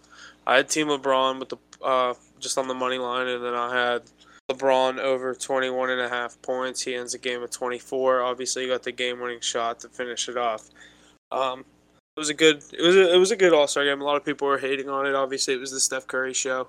I 0.46 0.56
had 0.56 0.68
Team 0.68 0.88
LeBron 0.88 1.38
with 1.38 1.48
the 1.48 1.56
uh, 1.82 2.14
just 2.38 2.58
on 2.58 2.68
the 2.68 2.74
money 2.74 2.98
line, 2.98 3.28
and 3.28 3.44
then 3.44 3.54
I 3.54 3.74
had 3.74 4.02
LeBron 4.50 4.98
over 4.98 5.34
21 5.34 5.90
and 5.90 6.00
a 6.00 6.08
half 6.08 6.40
points. 6.42 6.82
He 6.82 6.94
ends 6.94 7.12
the 7.12 7.18
game 7.18 7.40
with 7.40 7.50
24. 7.50 8.22
Obviously, 8.22 8.62
he 8.62 8.68
got 8.68 8.82
the 8.82 8.92
game-winning 8.92 9.40
shot 9.40 9.80
to 9.80 9.88
finish 9.88 10.28
it 10.28 10.36
off. 10.36 10.68
Um, 11.30 11.60
it 11.60 12.20
was 12.20 12.28
a 12.28 12.34
good, 12.34 12.62
it 12.72 12.82
was 12.82 12.96
a, 12.96 13.14
it 13.14 13.18
was 13.18 13.30
a 13.30 13.36
good 13.36 13.52
All 13.52 13.66
Star 13.66 13.84
game. 13.84 14.00
A 14.00 14.04
lot 14.04 14.16
of 14.16 14.24
people 14.24 14.46
were 14.46 14.58
hating 14.58 14.88
on 14.88 15.06
it. 15.06 15.14
Obviously, 15.14 15.54
it 15.54 15.60
was 15.60 15.70
the 15.70 15.80
Steph 15.80 16.06
Curry 16.06 16.34
show, 16.34 16.68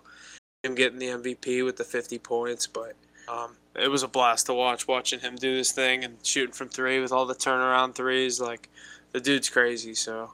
him 0.63 0.75
getting 0.75 0.99
the 0.99 1.07
MVP 1.07 1.65
with 1.65 1.77
the 1.77 1.83
50 1.83 2.19
points, 2.19 2.67
but. 2.67 2.93
Um, 3.27 3.55
it 3.75 3.87
was 3.87 4.03
a 4.03 4.07
blast 4.07 4.47
to 4.47 4.53
watch, 4.53 4.87
watching 4.87 5.19
him 5.19 5.35
do 5.35 5.55
this 5.55 5.71
thing 5.71 6.03
and 6.03 6.17
shooting 6.23 6.53
from 6.53 6.69
three 6.69 6.99
with 6.99 7.11
all 7.11 7.25
the 7.25 7.33
turnaround 7.33 7.95
threes. 7.95 8.39
Like, 8.39 8.69
the 9.13 9.21
dude's 9.21 9.49
crazy. 9.49 9.93
So 9.93 10.33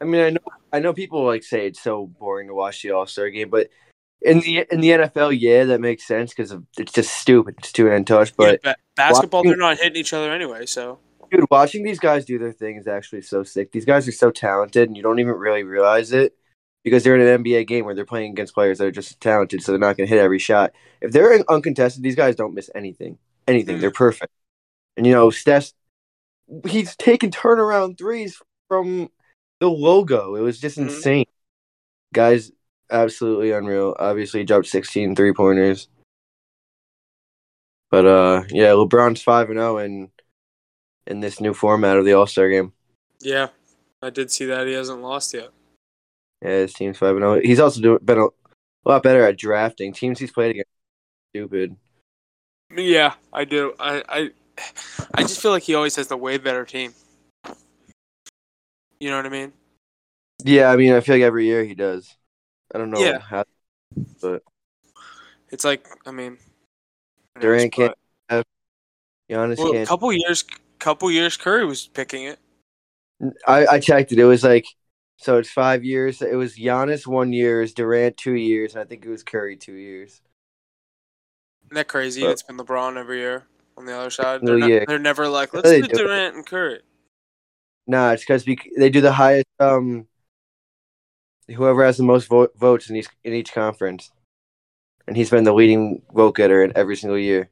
I 0.00 0.04
mean, 0.04 0.20
I 0.20 0.30
know 0.30 0.40
I 0.72 0.78
know 0.80 0.92
people 0.92 1.24
like 1.24 1.44
say 1.44 1.68
it's 1.68 1.80
so 1.80 2.06
boring 2.06 2.48
to 2.48 2.54
watch 2.54 2.82
the 2.82 2.90
All 2.90 3.06
Star 3.06 3.30
game, 3.30 3.50
but 3.50 3.70
in 4.20 4.40
the 4.40 4.66
in 4.70 4.80
the 4.80 4.90
NFL, 4.90 5.38
yeah, 5.38 5.64
that 5.64 5.80
makes 5.80 6.06
sense 6.06 6.34
because 6.34 6.54
it's 6.76 6.92
just 6.92 7.14
stupid. 7.14 7.56
It's 7.58 7.72
too 7.72 7.90
untouched. 7.90 8.36
But 8.36 8.60
yeah, 8.64 8.74
basketball, 8.96 9.40
watching- 9.40 9.50
they're 9.50 9.58
not 9.58 9.78
hitting 9.78 9.96
each 9.96 10.12
other 10.12 10.32
anyway. 10.32 10.66
So 10.66 10.98
dude, 11.30 11.46
watching 11.50 11.84
these 11.84 11.98
guys 11.98 12.24
do 12.24 12.38
their 12.38 12.52
thing 12.52 12.76
is 12.76 12.86
actually 12.86 13.22
so 13.22 13.42
sick. 13.42 13.72
These 13.72 13.84
guys 13.84 14.08
are 14.08 14.12
so 14.12 14.30
talented, 14.30 14.88
and 14.88 14.96
you 14.96 15.02
don't 15.02 15.18
even 15.18 15.34
really 15.34 15.62
realize 15.62 16.12
it 16.12 16.34
because 16.82 17.02
they're 17.02 17.16
in 17.16 17.26
an 17.26 17.44
NBA 17.44 17.66
game 17.66 17.84
where 17.84 17.94
they're 17.94 18.04
playing 18.04 18.32
against 18.32 18.54
players 18.54 18.78
that 18.78 18.86
are 18.86 18.92
just 18.92 19.20
talented, 19.20 19.62
so 19.62 19.72
they're 19.72 19.78
not 19.78 19.96
going 19.96 20.08
to 20.08 20.14
hit 20.14 20.22
every 20.22 20.38
shot. 20.38 20.72
If 21.00 21.12
they're 21.12 21.42
uncontested, 21.48 22.02
these 22.02 22.16
guys 22.16 22.36
don't 22.36 22.54
miss 22.54 22.70
anything. 22.74 23.18
Anything. 23.48 23.78
Mm. 23.78 23.80
They're 23.80 23.90
perfect. 23.90 24.32
And 24.96 25.06
you 25.06 25.12
know, 25.12 25.30
Steph, 25.30 25.72
he's 26.66 26.96
taking 26.96 27.30
turnaround 27.30 27.98
threes 27.98 28.40
from 28.68 29.10
the 29.60 29.68
logo. 29.68 30.34
It 30.34 30.40
was 30.40 30.60
just 30.60 30.76
Mhm. 30.78 30.82
insane. 30.88 31.26
Guys, 32.12 32.52
absolutely 32.90 33.52
unreal. 33.52 33.94
Obviously, 33.98 34.40
he 34.40 34.44
dropped 34.44 34.66
16 34.66 35.14
three 35.16 35.32
pointers. 35.32 35.88
But 37.90 38.06
uh, 38.06 38.42
yeah, 38.50 38.70
LeBron's 38.70 39.22
five 39.22 39.50
and 39.50 39.58
zero 39.58 39.78
in 39.78 40.10
in 41.06 41.20
this 41.20 41.40
new 41.40 41.54
format 41.54 41.96
of 41.96 42.04
the 42.04 42.14
All 42.14 42.26
Star 42.26 42.48
game. 42.48 42.72
yeah, 43.20 43.48
I 44.02 44.10
did 44.10 44.30
see 44.30 44.46
that 44.46 44.66
he 44.66 44.72
hasn't 44.72 45.02
lost 45.02 45.34
yet. 45.34 45.50
Yeah, 46.42 46.58
his 46.60 46.72
team's 46.74 46.98
five 46.98 47.14
and 47.16 47.22
zero. 47.22 47.40
He's 47.40 47.60
also 47.60 47.80
do, 47.80 47.98
been 48.00 48.18
a, 48.18 48.26
a 48.26 48.86
lot 48.86 49.02
better 49.02 49.22
at 49.24 49.38
drafting 49.38 49.92
teams 49.92 50.18
he's 50.18 50.32
played 50.32 50.50
against. 50.52 50.70
Stupid. 51.34 51.76
Yeah, 52.74 53.14
I 53.32 53.44
do. 53.44 53.74
I 53.78 54.02
I 54.08 54.30
I 55.14 55.22
just 55.22 55.40
feel 55.40 55.50
like 55.50 55.62
he 55.64 55.74
always 55.74 55.96
has 55.96 56.08
the 56.08 56.16
way 56.16 56.38
better 56.38 56.64
team. 56.64 56.94
You 59.00 59.10
know 59.10 59.16
what 59.16 59.26
I 59.26 59.30
mean? 59.30 59.52
Yeah, 60.44 60.70
I 60.70 60.76
mean, 60.76 60.92
I 60.92 61.00
feel 61.00 61.16
like 61.16 61.22
every 61.22 61.46
year 61.46 61.64
he 61.64 61.74
does. 61.74 62.14
I 62.74 62.78
don't 62.78 62.90
know 62.90 63.00
Yeah. 63.00 63.18
how, 63.18 63.44
but 64.20 64.42
It's 65.50 65.64
like 65.64 65.86
I 66.06 66.10
mean, 66.10 66.38
Durant 67.40 67.72
can't- 67.72 67.94
Giannis 68.30 68.44
but- 69.56 69.58
Well, 69.58 69.72
can't. 69.72 69.88
couple 69.88 70.12
years, 70.12 70.44
couple 70.78 71.10
years, 71.10 71.36
Curry 71.36 71.64
was 71.64 71.86
picking 71.86 72.24
it. 72.24 72.38
I, 73.46 73.66
I 73.66 73.80
checked 73.80 74.12
it. 74.12 74.18
It 74.18 74.24
was 74.24 74.42
like 74.44 74.66
so 75.18 75.38
it's 75.38 75.50
five 75.50 75.84
years. 75.84 76.20
It 76.20 76.34
was 76.34 76.56
Giannis 76.56 77.06
one 77.06 77.32
year, 77.32 77.64
Durant 77.66 78.16
two 78.16 78.34
years, 78.34 78.74
and 78.74 78.82
I 78.82 78.84
think 78.84 79.04
it 79.04 79.08
was 79.08 79.22
Curry 79.22 79.56
two 79.56 79.74
years. 79.74 80.20
Isn't 81.66 81.74
that 81.74 81.88
crazy? 81.88 82.22
But- 82.22 82.30
it's 82.30 82.42
been 82.42 82.56
LeBron 82.58 82.96
every 82.96 83.18
year 83.18 83.44
on 83.76 83.86
the 83.86 83.96
other 83.96 84.10
side. 84.10 84.40
They're, 84.42 84.58
not- 84.58 84.70
yeah. 84.70 84.84
they're 84.86 84.98
never 84.98 85.28
like, 85.28 85.52
let's 85.54 85.68
they 85.68 85.82
do. 85.82 85.88
Durant 85.88 86.36
and 86.36 86.46
Curry. 86.46 86.80
Nah, 87.86 88.12
it's 88.12 88.24
because 88.24 88.44
they 88.44 88.90
do 88.90 89.00
the 89.00 89.12
highest. 89.12 89.46
Um, 89.60 90.06
whoever 91.48 91.84
has 91.84 91.96
the 91.96 92.02
most 92.02 92.28
vo- 92.28 92.48
votes 92.56 92.88
in 92.88 92.96
each 92.96 93.08
in 93.24 93.34
each 93.34 93.52
conference, 93.52 94.10
and 95.06 95.16
he's 95.16 95.30
been 95.30 95.44
the 95.44 95.52
leading 95.52 96.02
vote 96.12 96.36
getter 96.36 96.64
in 96.64 96.72
every 96.76 96.96
single 96.96 97.18
year. 97.18 97.50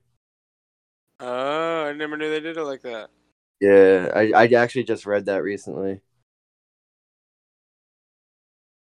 Oh, 1.21 1.85
I 1.85 1.93
never 1.93 2.17
knew 2.17 2.31
they 2.31 2.41
did 2.41 2.57
it 2.57 2.65
like 2.65 2.83
that. 2.83 3.11
Yeah, 3.61 4.11
I 4.15 4.33
I 4.33 4.47
actually 4.47 4.85
just 4.85 5.07
read 5.07 5.27
that 5.27 5.43
recently. 5.43 6.01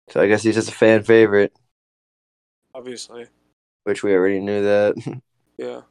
So 0.10 0.22
I 0.22 0.28
guess 0.28 0.44
he's 0.44 0.56
just 0.56 0.70
a 0.70 0.74
fan 0.74 1.04
favorite, 1.04 1.54
Obviously, 2.74 3.28
which 3.84 4.04
we 4.04 4.14
already 4.14 4.40
knew 4.40 4.64
that. 4.64 5.22
yeah. 5.58 5.82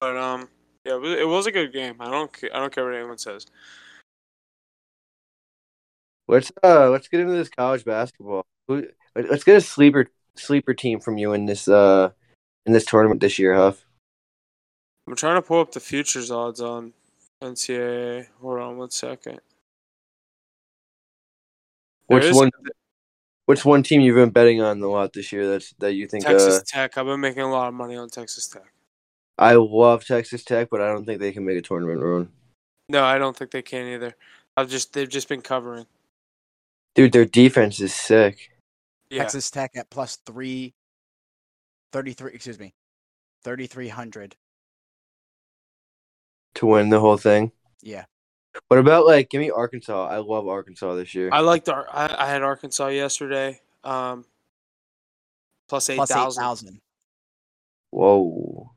But 0.00 0.16
um, 0.16 0.48
yeah, 0.84 0.94
it 0.94 1.28
was, 1.28 1.46
a 1.46 1.52
good 1.52 1.72
game. 1.72 1.96
I 2.00 2.10
don't, 2.10 2.30
I 2.54 2.58
don't 2.58 2.74
care 2.74 2.84
what 2.84 2.94
anyone 2.94 3.18
says. 3.18 3.46
let's 6.26 6.52
uh 6.62 6.88
let's 6.90 7.08
get 7.08 7.20
into 7.20 7.32
this 7.32 7.48
college 7.48 7.84
basketball. 7.84 8.46
Let's 8.68 9.44
get 9.44 9.56
a 9.56 9.60
sleeper 9.60 10.06
sleeper 10.36 10.74
team 10.74 11.00
from 11.00 11.18
you 11.18 11.32
in 11.32 11.46
this 11.46 11.68
uh 11.68 12.10
in 12.66 12.72
this 12.72 12.86
tournament 12.86 13.20
this 13.20 13.38
year, 13.38 13.54
Huff. 13.54 13.84
I'm 15.06 15.16
trying 15.16 15.36
to 15.36 15.42
pull 15.42 15.60
up 15.60 15.72
the 15.72 15.80
futures 15.80 16.30
odds 16.30 16.60
on 16.60 16.92
NCAA. 17.42 18.28
Hold 18.40 18.60
on 18.60 18.78
one 18.78 18.90
second. 18.90 19.40
Which 22.06 22.24
is- 22.24 22.36
one? 22.36 22.50
Which 23.46 23.64
one 23.64 23.82
team 23.82 24.00
you've 24.00 24.14
been 24.14 24.30
betting 24.30 24.62
on 24.62 24.80
a 24.80 24.86
lot 24.86 25.12
this 25.12 25.32
year? 25.32 25.48
That's 25.48 25.74
that 25.80 25.94
you 25.94 26.06
think? 26.06 26.24
Texas 26.24 26.58
Uh, 26.58 26.62
Tech. 26.64 26.96
I've 26.96 27.06
been 27.06 27.20
making 27.20 27.42
a 27.42 27.50
lot 27.50 27.66
of 27.66 27.74
money 27.74 27.96
on 27.96 28.08
Texas 28.08 28.46
Tech. 28.46 28.72
I 29.40 29.54
love 29.54 30.04
Texas 30.04 30.44
Tech, 30.44 30.68
but 30.70 30.82
I 30.82 30.88
don't 30.88 31.06
think 31.06 31.18
they 31.18 31.32
can 31.32 31.46
make 31.46 31.56
a 31.56 31.62
tournament 31.62 32.02
run. 32.02 32.28
No, 32.90 33.04
I 33.04 33.16
don't 33.16 33.34
think 33.34 33.50
they 33.50 33.62
can 33.62 33.86
either. 33.86 34.14
I've 34.54 34.68
just 34.68 34.92
they've 34.92 35.08
just 35.08 35.28
been 35.28 35.40
covering. 35.40 35.86
Dude, 36.94 37.12
their 37.12 37.24
defense 37.24 37.80
is 37.80 37.94
sick. 37.94 38.50
Yeah, 39.08 39.22
Texas 39.22 39.50
Tech 39.50 39.70
at 39.76 39.88
plus 39.88 40.16
three, 40.26 40.74
33, 41.92 42.32
excuse 42.34 42.58
me, 42.58 42.74
3,300. 43.42 44.36
to 46.56 46.66
win 46.66 46.90
the 46.90 47.00
whole 47.00 47.16
thing. 47.16 47.50
Yeah. 47.80 48.04
What 48.68 48.78
about 48.78 49.06
like 49.06 49.30
give 49.30 49.40
me 49.40 49.50
Arkansas? 49.50 50.08
I 50.08 50.18
love 50.18 50.46
Arkansas 50.48 50.96
this 50.96 51.14
year. 51.14 51.30
I 51.32 51.40
liked 51.40 51.70
our. 51.70 51.86
I, 51.90 52.14
I 52.18 52.28
had 52.28 52.42
Arkansas 52.42 52.88
yesterday. 52.88 53.60
Um, 53.84 54.26
plus 55.68 55.88
eight 55.88 55.96
Plus 55.96 56.10
8,000. 56.10 56.80
Whoa. 57.90 58.70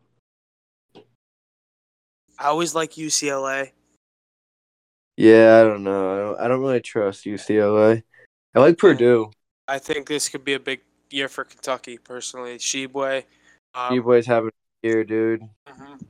I 2.43 2.47
always 2.47 2.75
like 2.75 2.91
UCLA. 2.91 3.71
Yeah, 5.15 5.62
I 5.62 5.63
don't 5.63 5.83
know. 5.83 6.13
I 6.13 6.17
don't 6.17 6.39
I 6.41 6.47
don't 6.50 6.59
really 6.59 6.81
trust 6.81 7.23
UCLA. 7.25 8.03
I 8.53 8.59
like 8.59 8.77
Purdue. 8.77 9.31
I 9.67 9.79
think 9.79 10.07
this 10.07 10.27
could 10.27 10.43
be 10.43 10.53
a 10.53 10.59
big 10.59 10.81
year 11.09 11.29
for 11.29 11.45
Kentucky. 11.45 11.97
Personally, 11.97 12.57
Shebue. 12.57 13.23
Um, 13.73 13.93
You 13.95 14.03
having 14.27 14.50
a 14.83 14.88
year, 14.88 15.05
dude. 15.05 15.41
mhm. 15.69 16.01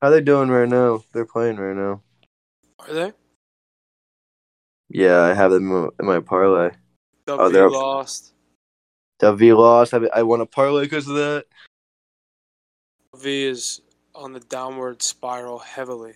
How 0.00 0.08
they 0.10 0.22
doing 0.22 0.48
right 0.48 0.68
now? 0.68 1.04
They're 1.12 1.26
playing 1.26 1.58
right 1.58 1.76
now. 1.76 2.00
Are 2.78 2.92
they? 2.92 3.12
Yeah, 4.88 5.20
I 5.20 5.34
have 5.34 5.50
them 5.50 5.70
in 6.00 6.06
my- 6.06 6.20
parlay. 6.20 6.70
W 7.26 7.46
Oh, 7.46 7.50
they're 7.50 7.68
lost. 7.68 8.32
W 9.18 9.58
lost. 9.58 9.92
I, 9.92 9.98
I 10.14 10.22
won 10.22 10.40
a 10.40 10.46
parlay 10.46 10.84
because 10.84 11.06
of 11.06 11.16
that. 11.16 11.44
V 13.14 13.44
is 13.44 13.82
on 14.18 14.32
the 14.32 14.40
downward 14.40 15.00
spiral 15.00 15.60
heavily. 15.60 16.14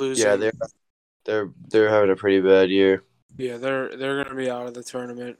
Losing. 0.00 0.26
Yeah, 0.26 0.36
they're 0.36 0.52
they're 1.24 1.50
they're 1.68 1.88
having 1.88 2.10
a 2.10 2.16
pretty 2.16 2.40
bad 2.40 2.70
year. 2.70 3.04
Yeah, 3.36 3.58
they're 3.58 3.96
they're 3.96 4.24
gonna 4.24 4.36
be 4.36 4.50
out 4.50 4.66
of 4.66 4.74
the 4.74 4.82
tournament. 4.82 5.38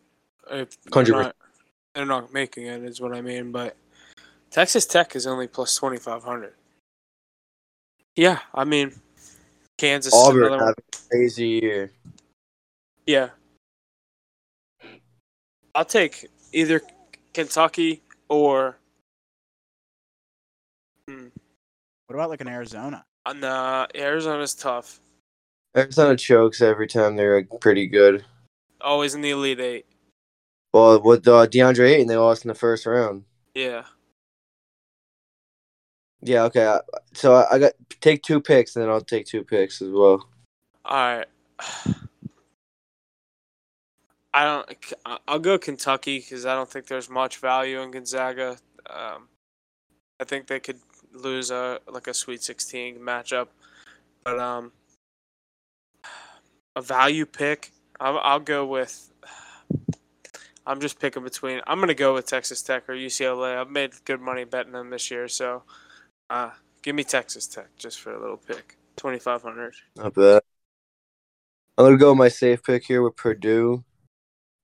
If 0.51 0.81
they're 0.83 1.05
not, 1.05 1.37
they're 1.95 2.07
not 2.07 2.33
making 2.33 2.67
it, 2.67 2.83
is 2.83 3.01
what 3.01 3.15
I 3.15 3.21
mean. 3.21 3.51
But 3.53 3.77
Texas 4.51 4.87
Tech 4.87 5.17
is 5.17 5.27
only 5.27 5.47
plus 5.47 5.75
twenty 5.77 5.99
five 5.99 6.23
hundred. 6.23 6.55
Yeah, 8.17 8.41
I 8.55 8.65
mean, 8.65 8.93
Kansas. 9.77 10.13
is 10.13 10.21
Auburn 10.21 10.53
having 10.53 10.69
a 10.69 11.09
crazy 11.09 11.61
year. 11.63 11.93
Yeah, 13.07 13.31
I'll 15.75 15.85
take 15.85 16.29
either 16.53 16.83
Kentucky 17.33 18.03
or. 18.29 18.78
What 22.09 22.15
about 22.15 22.31
like 22.31 22.41
an 22.41 22.49
Arizona? 22.49 23.05
uh, 23.27 23.35
nah, 23.35 23.87
Arizona's 23.95 24.55
tough. 24.55 24.99
Arizona 25.77 26.17
chokes 26.17 26.63
every 26.63 26.87
time 26.87 27.17
they're 27.17 27.37
like, 27.37 27.61
pretty 27.61 27.87
good. 27.87 28.25
Always 28.81 29.15
in 29.15 29.21
the 29.21 29.29
Elite 29.29 29.61
Eight. 29.61 29.87
Well, 30.73 31.03
with 31.03 31.29
uh, 31.29 31.47
DeAndre 31.47 31.91
Ayton, 31.91 32.07
they 32.07 32.17
lost 32.17 32.47
in 32.47 32.49
the 32.49 32.55
first 32.55 32.87
round. 32.87 33.25
Yeah. 33.55 33.83
Yeah, 36.23 36.45
okay. 36.45 36.79
So 37.13 37.35
I, 37.35 37.57
I 37.57 37.59
got 37.59 37.73
take 38.01 38.23
two 38.23 38.41
picks, 38.41 38.75
and 38.75 38.83
then 38.83 38.91
I'll 38.91 39.03
take 39.03 39.27
two 39.27 39.45
picks 39.45 39.83
as 39.83 39.91
well. 39.91 40.27
All 40.87 40.97
right. 40.97 41.27
I 44.33 44.45
don't. 44.45 45.21
I'll 45.29 45.39
go 45.39 45.59
Kentucky 45.59 46.21
because 46.21 46.47
I 46.47 46.55
don't 46.55 46.71
think 46.71 46.87
there's 46.87 47.11
much 47.11 47.37
value 47.37 47.83
in 47.83 47.91
Gonzaga. 47.91 48.57
Um, 48.89 49.29
I 50.19 50.25
think 50.25 50.47
they 50.47 50.59
could 50.59 50.79
lose 51.13 51.51
a 51.51 51.81
like 51.91 52.07
a 52.07 52.15
Sweet 52.15 52.43
16 52.43 52.99
matchup, 52.99 53.49
but 54.25 54.39
um, 54.39 54.73
a 56.77 56.83
value 56.83 57.27
pick. 57.27 57.73
I'll, 58.01 58.19
I'll 58.19 58.41
go 58.41 58.67
with. 58.67 59.11
I'm 60.67 60.81
just 60.81 61.01
picking 61.01 61.25
between. 61.25 61.61
I'm 61.67 61.81
gonna 61.81 61.95
go 61.95 62.15
with 62.15 62.27
Texas 62.27 62.63
Tech 62.63 62.89
or 62.89 62.95
UCLA. 62.95 63.59
I've 63.59 63.71
made 63.71 63.93
good 64.05 64.21
money 64.21 64.45
betting 64.45 64.73
them 64.73 64.91
this 64.91 65.11
year, 65.11 65.27
so 65.29 65.63
uh, 66.31 66.51
give 66.83 66.95
me 66.95 67.05
Texas 67.05 67.47
Tech 67.47 67.69
just 67.79 68.01
for 68.01 68.13
a 68.15 68.21
little 68.21 68.37
pick. 68.37 68.77
Twenty 68.97 69.19
five 69.19 69.43
hundred. 69.43 69.75
Not 69.97 70.15
bad. 70.15 70.43
I'm 71.77 71.85
gonna 71.87 71.97
go 71.97 72.11
with 72.11 72.19
my 72.19 72.29
safe 72.29 72.63
pick 72.63 72.85
here 72.85 73.03
with 73.03 73.17
Purdue. 73.17 73.85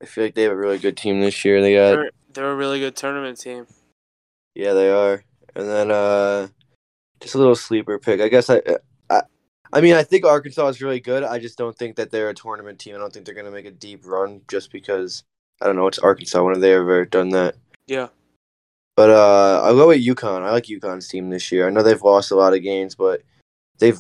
I 0.03 0.07
feel 0.07 0.25
like 0.25 0.35
they 0.35 0.43
have 0.43 0.53
a 0.53 0.57
really 0.57 0.79
good 0.79 0.97
team 0.97 1.21
this 1.21 1.45
year. 1.45 1.63
They 1.63 1.75
got 1.75 1.93
They're, 1.93 2.11
they're 2.33 2.53
a 2.53 2.57
really 2.57 2.81
good 2.81 2.97
tournament 2.97 3.39
team. 3.39 3.67
yeah, 4.55 4.73
they 4.75 4.91
are. 4.91 5.25
And 5.55 5.69
then 5.69 5.91
uh, 5.91 6.49
just 7.21 7.35
a 7.35 7.39
little 7.39 7.55
sleeper 7.55 7.99
pick. 7.99 8.21
I 8.21 8.29
guess 8.29 8.51
I, 8.51 8.61
I, 9.11 9.23
I 9.73 9.81
mean, 9.81 9.95
I 9.95 10.03
think 10.03 10.25
Arkansas 10.25 10.69
is 10.69 10.83
really 10.83 11.01
good. 11.01 11.25
I 11.25 11.39
just 11.39 11.59
don't 11.59 11.77
think 11.77 11.97
that 11.97 12.11
they're 12.11 12.29
a 12.29 12.35
tournament 12.35 12.79
team. 12.79 12.95
I 12.95 12.99
don't 12.99 13.13
think 13.13 13.27
they're 13.27 13.35
gonna 13.35 13.51
make 13.51 13.67
a 13.67 13.71
deep 13.71 14.07
run 14.07 14.41
just 14.49 14.71
because 14.73 15.25
I 15.61 15.67
don't 15.67 15.77
know. 15.77 15.87
It's 15.87 15.99
Arkansas. 15.99 16.43
When 16.43 16.55
have 16.55 16.61
they 16.61 16.75
ever 16.75 17.05
done 17.05 17.31
that? 17.31 17.57
Yeah. 17.87 18.09
But 18.97 19.11
uh, 19.11 19.63
I'll 19.65 19.75
go 19.75 19.89
with 19.89 20.05
UConn. 20.05 20.43
I 20.43 20.53
like 20.53 20.65
UConn's 20.65 21.09
team 21.09 21.31
this 21.31 21.51
year. 21.51 21.67
I 21.67 21.71
know 21.71 21.83
they've 21.83 22.01
lost 22.01 22.31
a 22.31 22.37
lot 22.37 22.55
of 22.55 22.63
games, 22.63 22.95
but 22.95 23.23
they've 23.79 23.99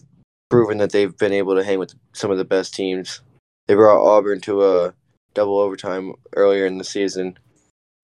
proven 0.50 0.78
that 0.78 0.92
they've 0.92 1.16
been 1.16 1.32
able 1.32 1.56
to 1.56 1.64
hang 1.64 1.78
with 1.78 1.94
some 2.12 2.30
of 2.30 2.38
the 2.38 2.44
best 2.44 2.74
teams. 2.74 3.20
They 3.66 3.74
brought 3.74 4.04
Auburn 4.04 4.40
to 4.42 4.64
a 4.64 4.94
double 5.34 5.58
overtime 5.58 6.12
earlier 6.36 6.66
in 6.66 6.78
the 6.78 6.84
season, 6.84 7.36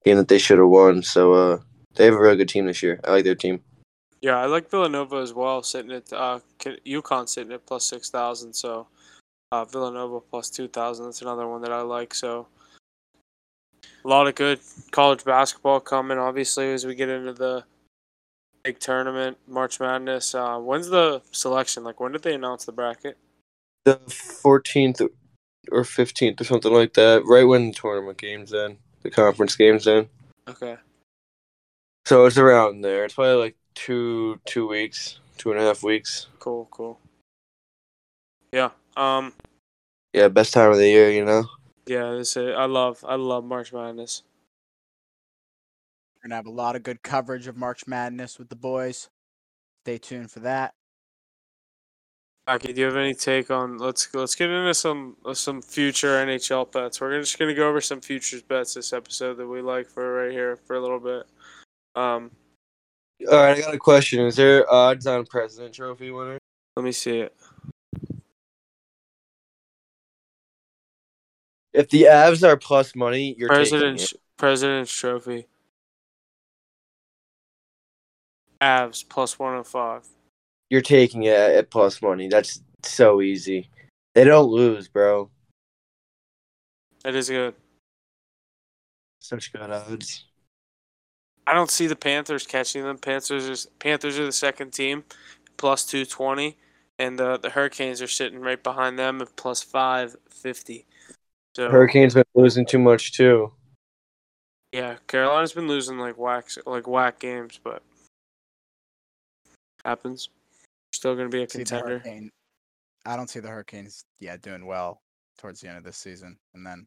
game 0.05 0.17
that 0.17 0.27
they 0.27 0.39
should 0.39 0.59
have 0.59 0.67
won. 0.67 1.03
So 1.03 1.33
uh, 1.35 1.59
they 1.95 2.05
have 2.05 2.15
a 2.15 2.21
really 2.21 2.37
good 2.37 2.49
team 2.49 2.67
this 2.67 2.83
year. 2.83 3.01
I 3.05 3.11
like 3.11 3.25
their 3.25 3.35
team. 3.35 3.63
Yeah, 4.21 4.37
I 4.37 4.47
like 4.47 4.71
Villanova 4.71 5.17
as 5.17 5.33
well, 5.33 5.63
sitting 5.63 5.93
at 5.93 6.13
uh, 6.13 6.41
UConn 6.61 7.29
sitting 7.29 7.53
at 7.53 7.67
plus 7.67 7.85
six 7.85 8.11
thousand. 8.11 8.53
So 8.53 8.87
uh, 9.53 9.65
Villanova 9.65 10.21
plus 10.21 10.51
two 10.51 10.69
thousand. 10.69 11.07
That's 11.07 11.23
another 11.23 11.49
one 11.49 11.63
that 11.63 11.73
I 11.73 11.81
like. 11.81 12.15
So 12.15 12.47
a 14.05 14.09
lot 14.09 14.27
of 14.27 14.35
good 14.35 14.61
college 14.91 15.25
basketball 15.25 15.81
coming. 15.81 16.19
Obviously, 16.19 16.73
as 16.73 16.87
we 16.87 16.95
get 16.95 17.09
into 17.09 17.33
the 17.33 17.65
big 18.63 18.79
tournament, 18.79 19.39
March 19.47 19.81
Madness. 19.81 20.35
Uh, 20.35 20.59
when's 20.59 20.89
the 20.89 21.23
selection? 21.33 21.85
Like, 21.85 22.01
when 22.01 22.13
did 22.13 22.23
they 22.23 22.35
announce 22.35 22.65
the 22.65 22.73
bracket? 22.73 23.17
The 23.85 23.97
14th 23.97 25.09
or 25.71 25.83
15th 25.83 26.41
or 26.41 26.45
something 26.45 26.73
like 26.73 26.95
that, 26.95 27.25
right 27.25 27.45
when 27.45 27.69
the 27.69 27.73
tournament 27.73 28.19
games 28.19 28.53
in, 28.53 28.77
the 29.03 29.11
conference 29.11 29.57
games 29.57 29.87
in. 29.87 30.09
Okay. 30.49 30.77
So 32.11 32.25
it's 32.25 32.39
around 32.39 32.81
there. 32.81 33.05
It's 33.05 33.15
probably 33.15 33.41
like 33.41 33.57
two 33.77 34.41
two 34.45 34.67
weeks, 34.67 35.21
two 35.39 35.53
and 35.53 35.61
a 35.61 35.63
half 35.63 35.85
weeks. 35.85 36.27
Cool. 36.41 36.67
Cool. 36.73 36.99
Yeah. 38.53 38.71
Um. 38.97 39.33
Yeah, 40.13 40.27
best 40.27 40.53
time 40.53 40.73
of 40.73 40.77
the 40.77 40.89
year, 40.89 41.09
you 41.13 41.25
know. 41.25 41.45
Yeah. 41.87 42.11
This. 42.11 42.37
Is, 42.37 42.53
I 42.57 42.65
love. 42.65 43.05
I 43.07 43.15
love 43.15 43.45
March 43.45 43.73
Madness. 43.73 44.25
We're 46.17 46.31
gonna 46.31 46.35
have 46.35 46.47
a 46.47 46.51
lot 46.51 46.75
of 46.75 46.83
good 46.83 47.01
coverage 47.05 47.47
of 47.47 47.57
March 47.57 47.87
Madness 47.87 48.41
with 48.41 48.49
the 48.49 48.57
boys. 48.57 49.09
Stay 49.85 49.99
tuned 49.99 50.33
for 50.33 50.41
that. 50.41 50.75
Aki, 52.49 52.73
do 52.73 52.81
you 52.81 52.87
have 52.87 52.97
any 52.97 53.15
take 53.15 53.53
on 53.53 53.79
let's 53.79 54.13
let's 54.13 54.35
get 54.35 54.51
into 54.51 54.75
some 54.75 55.15
some 55.33 55.63
future 55.63 56.27
NHL 56.27 56.73
bets. 56.73 57.01
We're 57.01 57.21
just 57.21 57.39
gonna 57.39 57.55
go 57.55 57.69
over 57.69 57.81
some 57.81 58.01
futures 58.01 58.43
bets 58.43 58.75
this 58.75 58.93
episode 58.93 59.35
that 59.35 59.47
we 59.47 59.63
like 59.63 59.87
for 59.87 60.25
right 60.25 60.33
here 60.33 60.57
for 60.57 60.75
a 60.75 60.81
little 60.81 60.99
bit. 60.99 61.29
Um, 61.95 62.31
All 63.31 63.37
right, 63.37 63.57
I 63.57 63.61
got 63.61 63.75
a 63.75 63.79
question. 63.79 64.21
Is 64.21 64.37
there 64.37 64.71
odds 64.73 65.07
on 65.07 65.27
President 65.27 65.75
Trophy 65.75 66.11
winner? 66.11 66.39
let 66.77 66.85
me 66.85 66.93
see 66.93 67.19
it. 67.21 67.37
If 71.73 71.89
the 71.91 72.05
Avs 72.05 72.47
are 72.47 72.57
plus 72.57 72.97
money, 72.97 73.35
you're 73.39 73.49
taking 73.49 73.71
President's 73.71 74.13
it. 74.13 74.21
President's 74.37 74.93
Trophy. 74.93 75.47
Avs 78.61 79.09
plus 79.09 79.39
one 79.39 79.53
hundred 79.53 79.65
five. 79.65 80.07
You're 80.69 80.81
taking 80.81 81.25
it 81.25 81.37
at 81.37 81.71
plus 81.71 82.01
money. 82.01 82.29
That's 82.29 82.63
so 82.83 83.21
easy. 83.21 83.69
They 84.15 84.25
don't 84.25 84.51
lose, 84.51 84.89
bro. 84.89 85.31
That 87.05 87.15
is 87.15 87.29
good. 87.29 87.55
Such 89.21 89.53
good 89.53 89.71
odds. 89.71 90.25
I 91.51 91.55
don't 91.55 91.71
see 91.71 91.89
the 91.89 91.97
Panthers 91.97 92.47
catching 92.47 92.85
them. 92.85 92.97
Panthers 92.97 93.67
are 93.67 93.71
Panthers 93.81 94.17
are 94.21 94.25
the 94.25 94.31
second 94.31 94.73
team, 94.73 95.03
plus 95.57 95.85
two 95.85 96.05
twenty, 96.05 96.57
and 96.97 97.19
the 97.19 97.39
the 97.39 97.51
Hurricanes 97.51 98.01
are 98.01 98.07
sitting 98.07 98.39
right 98.39 98.63
behind 98.63 98.97
them 98.97 99.21
at 99.21 99.35
plus 99.35 99.61
five 99.61 100.15
fifty. 100.29 100.87
So 101.57 101.69
Hurricanes 101.69 102.15
have 102.15 102.25
been 102.33 102.45
losing 102.45 102.65
too 102.65 102.79
much 102.79 103.15
too. 103.15 103.51
yeah, 104.73 104.99
Carolina's 105.09 105.53
been 105.53 105.67
losing 105.67 105.99
like 105.99 106.17
whack 106.17 106.51
like 106.67 106.87
whack 106.87 107.19
games, 107.19 107.59
but 107.63 107.83
happens. 109.85 110.29
Still 110.93 111.17
gonna 111.17 111.31
be 111.31 111.43
a 111.43 111.51
See 111.51 111.65
the 111.65 111.65
contender. 111.65 112.31
I 113.07 113.17
don't 113.17 113.29
see 113.29 113.41
the 113.41 113.49
Hurricanes, 113.49 114.05
yeah, 114.21 114.37
doing 114.37 114.67
well 114.67 115.01
towards 115.39 115.61
the 115.61 115.69
end 115.69 115.79
of 115.79 115.85
this 115.85 115.97
season, 115.97 116.37
and 116.55 116.65
then 116.65 116.87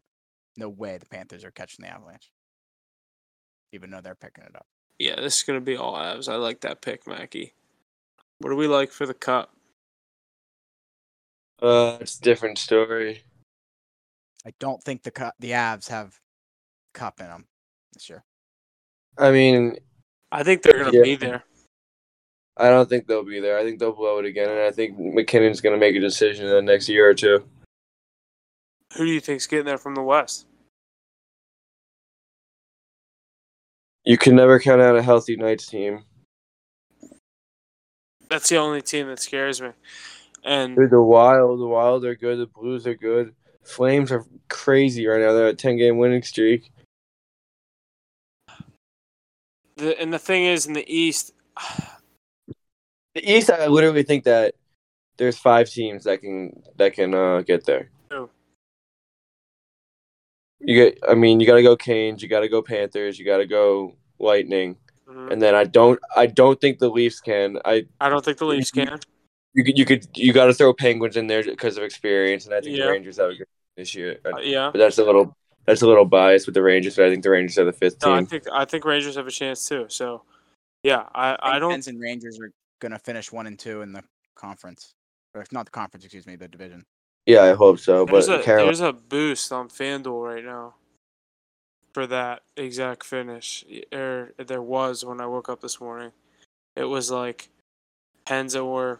no 0.55 0.69
way 0.69 0.97
the 0.97 1.05
Panthers 1.05 1.43
are 1.43 1.51
catching 1.51 1.83
the 1.83 1.91
Avalanche, 1.91 2.31
even 3.73 3.89
though 3.89 3.99
they're 3.99 4.15
picking 4.15 4.45
it 4.45 4.55
up. 4.55 4.67
Yeah, 4.99 5.15
this 5.15 5.37
is 5.37 5.43
gonna 5.43 5.59
be 5.59 5.75
all 5.75 5.95
Avs. 5.95 6.31
I 6.31 6.35
like 6.35 6.61
that 6.61 6.81
pick, 6.81 7.05
Mackie. 7.07 7.53
What 8.37 8.51
do 8.51 8.55
we 8.55 8.67
like 8.67 8.91
for 8.91 9.05
the 9.05 9.13
cup? 9.13 9.51
Uh, 11.61 11.97
it's 11.99 12.17
a 12.17 12.21
different 12.21 12.57
story. 12.57 13.23
I 14.45 14.53
don't 14.59 14.81
think 14.83 15.03
the 15.03 15.11
cu- 15.11 15.31
the 15.39 15.51
Avs 15.51 15.89
have 15.89 16.19
cup 16.93 17.19
in 17.19 17.27
them 17.27 17.45
this 17.93 18.09
year. 18.09 18.23
I 19.17 19.31
mean, 19.31 19.77
I 20.31 20.43
think 20.43 20.61
they're 20.61 20.77
gonna 20.77 20.91
Yeah. 20.97 21.03
be 21.03 21.15
there. 21.15 21.43
I 22.55 22.69
don't 22.69 22.87
think 22.87 23.07
they'll 23.07 23.23
be 23.23 23.39
there. 23.39 23.57
I 23.57 23.63
think 23.63 23.79
they'll 23.79 23.93
blow 23.93 24.19
it 24.19 24.25
again, 24.25 24.49
and 24.49 24.59
I 24.59 24.71
think 24.71 24.97
MacKinnon's 24.99 25.61
gonna 25.61 25.77
make 25.77 25.95
a 25.95 25.99
decision 25.99 26.45
in 26.45 26.51
the 26.51 26.61
next 26.61 26.87
year 26.87 27.09
or 27.09 27.15
two. 27.15 27.49
Who 28.95 29.05
do 29.05 29.11
you 29.11 29.19
think's 29.21 29.47
getting 29.47 29.65
there 29.65 29.79
from 29.79 29.95
the 29.95 30.03
West? 30.03 30.45
You 34.05 34.17
can 34.17 34.35
never 34.35 34.59
count 34.59 34.81
out 34.81 34.95
a 34.95 35.01
healthy 35.01 35.35
Knights 35.35 35.67
team. 35.67 36.03
That's 38.29 38.49
the 38.49 38.57
only 38.57 38.81
team 38.81 39.07
that 39.07 39.19
scares 39.19 39.61
me. 39.61 39.69
And 40.43 40.75
Dude, 40.75 40.89
the 40.89 41.01
Wild, 41.01 41.59
the 41.59 41.67
Wild 41.67 42.03
are 42.03 42.15
good. 42.15 42.39
The 42.39 42.47
Blues 42.47 42.85
are 42.85 42.95
good. 42.95 43.33
Flames 43.63 44.11
are 44.11 44.25
crazy 44.49 45.07
right 45.07 45.21
now. 45.21 45.31
They're 45.31 45.47
at 45.47 45.53
a 45.53 45.57
ten 45.57 45.77
game 45.77 45.97
winning 45.97 46.23
streak. 46.23 46.71
the 49.77 49.99
and 49.99 50.13
the 50.13 50.19
thing 50.19 50.43
is, 50.45 50.65
in 50.65 50.73
the 50.73 50.85
East, 50.93 51.33
The 53.15 53.31
East, 53.31 53.51
I 53.51 53.67
literally 53.67 54.01
think 54.01 54.23
that 54.23 54.55
there's 55.17 55.37
five 55.37 55.69
teams 55.69 56.05
that 56.05 56.21
can 56.21 56.63
that 56.77 56.93
can 56.93 57.13
uh, 57.13 57.41
get 57.41 57.65
there. 57.65 57.89
Who? 60.65 60.71
You 60.71 60.83
get, 60.91 60.99
I 61.07 61.13
mean, 61.13 61.39
you 61.39 61.47
got 61.47 61.55
to 61.55 61.63
go 61.63 61.75
Canes, 61.75 62.21
you 62.21 62.29
got 62.29 62.41
to 62.41 62.49
go 62.49 62.61
Panthers, 62.61 63.19
you 63.19 63.25
got 63.25 63.37
to 63.37 63.45
go 63.45 63.95
Lightning, 64.19 64.77
mhm, 65.07 65.31
and 65.31 65.41
then 65.41 65.55
I 65.55 65.63
don't, 65.65 65.99
I 66.15 66.27
don't 66.27 66.59
think 66.59 66.79
the 66.79 66.89
Leafs 66.89 67.19
can. 67.19 67.59
I 67.65 67.85
I 67.99 68.09
don't 68.09 68.23
think 68.23 68.37
the 68.37 68.45
Leafs 68.45 68.71
can. 68.71 68.99
you 69.53 69.63
could, 69.63 69.77
you 69.77 69.85
could, 69.85 70.07
you 70.15 70.33
got 70.33 70.45
to 70.45 70.53
throw 70.53 70.73
Penguins 70.73 71.17
in 71.17 71.27
there 71.27 71.43
because 71.43 71.77
of 71.77 71.83
experience, 71.83 72.45
and 72.45 72.53
I 72.55 72.61
think 72.61 72.77
Yeah. 72.77 72.85
the 72.85 72.91
Rangers 72.91 73.17
have 73.17 73.31
a 73.31 73.35
good 73.35 73.47
this 73.75 73.93
year. 73.95 74.19
Uh, 74.23 74.37
yeah, 74.39 74.69
But 74.71 74.79
that's 74.79 74.97
a 74.99 75.03
little, 75.03 75.35
that's 75.65 75.81
a 75.81 75.87
little 75.87 76.05
biased 76.05 76.45
with 76.45 76.53
the 76.55 76.61
Rangers. 76.61 76.95
But 76.95 77.05
I 77.05 77.09
think 77.09 77.23
the 77.23 77.29
Rangers 77.31 77.57
are 77.57 77.65
the 77.65 77.73
fifth 77.73 77.97
no, 78.03 78.13
I 78.13 78.23
think 78.23 78.43
I 78.51 78.65
think 78.65 78.85
Rangers 78.85 79.15
have 79.15 79.27
a 79.27 79.31
chance 79.31 79.67
too. 79.67 79.85
So, 79.89 80.23
yeah, 80.83 81.07
I 81.15 81.35
I 81.41 81.51
think 81.53 81.61
don't. 81.61 81.71
Pens 81.71 81.87
and 81.87 81.99
Rangers 81.99 82.39
are 82.39 82.51
gonna 82.79 82.99
finish 82.99 83.31
one 83.31 83.47
and 83.47 83.57
two 83.57 83.81
in 83.81 83.91
the 83.93 84.03
conference, 84.35 84.93
or 85.33 85.41
if 85.41 85.51
not 85.51 85.65
the 85.65 85.71
conference, 85.71 86.05
excuse 86.05 86.27
me, 86.27 86.35
the 86.35 86.47
division. 86.47 86.85
Yeah, 87.25 87.43
I 87.43 87.53
hope 87.53 87.79
so. 87.79 88.05
There's 88.05 88.27
But 88.27 88.41
a 88.41 88.43
Carolina, 88.43 88.65
there's 88.67 88.79
a 88.81 88.93
boost 88.93 89.51
on 89.51 89.69
FanDuel 89.69 90.35
right 90.35 90.43
now 90.43 90.75
for 91.93 92.05
that 92.07 92.41
exact 92.57 93.05
finish. 93.05 93.63
Or 93.93 94.33
er, 94.37 94.43
there 94.43 94.61
was 94.61 95.05
when 95.05 95.21
I 95.21 95.25
woke 95.27 95.47
up 95.49 95.61
this 95.61 95.79
morning. 95.79 96.11
It 96.75 96.83
was 96.85 97.09
like 97.11 97.49
Pens 98.25 98.55
or 98.55 98.99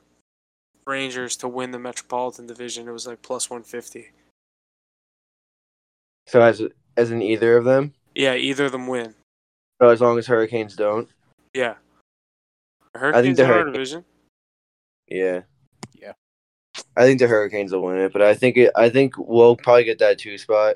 Rangers 0.86 1.36
to 1.38 1.48
win 1.48 1.72
the 1.72 1.80
Metropolitan 1.80 2.46
Division. 2.48 2.88
It 2.88 2.92
was 2.92 3.08
like 3.08 3.22
plus 3.22 3.50
one 3.50 3.64
fifty. 3.64 4.12
so 6.28 6.42
as 6.42 6.62
as 6.96 7.12
in 7.12 7.22
either 7.22 7.58
of 7.58 7.66
them. 7.66 7.94
Yeah, 8.16 8.36
either 8.36 8.66
of 8.66 8.72
them 8.72 8.88
win. 8.88 9.16
So 9.82 9.90
as 9.90 10.00
long 10.02 10.18
as 10.18 10.28
Hurricanes 10.28 10.76
don't. 10.76 11.10
Yeah. 11.54 11.76
Hurricanes 12.96 13.38
the 13.38 13.44
in 13.44 13.50
our 13.50 13.56
Hurricanes- 13.58 13.74
division. 13.74 14.06
Yeah. 15.08 15.42
I 16.96 17.04
think 17.04 17.20
the 17.20 17.28
Hurricanes 17.28 17.72
will 17.72 17.84
win 17.84 17.98
it, 17.98 18.14
but 18.14 18.22
I 18.22 18.36
think 18.36 18.58
it. 18.58 18.72
I 18.76 18.90
think 18.90 19.16
we'll 19.18 19.56
probably 19.56 19.84
get 19.84 20.00
that 20.00 20.20
two 20.20 20.38
spot. 20.38 20.76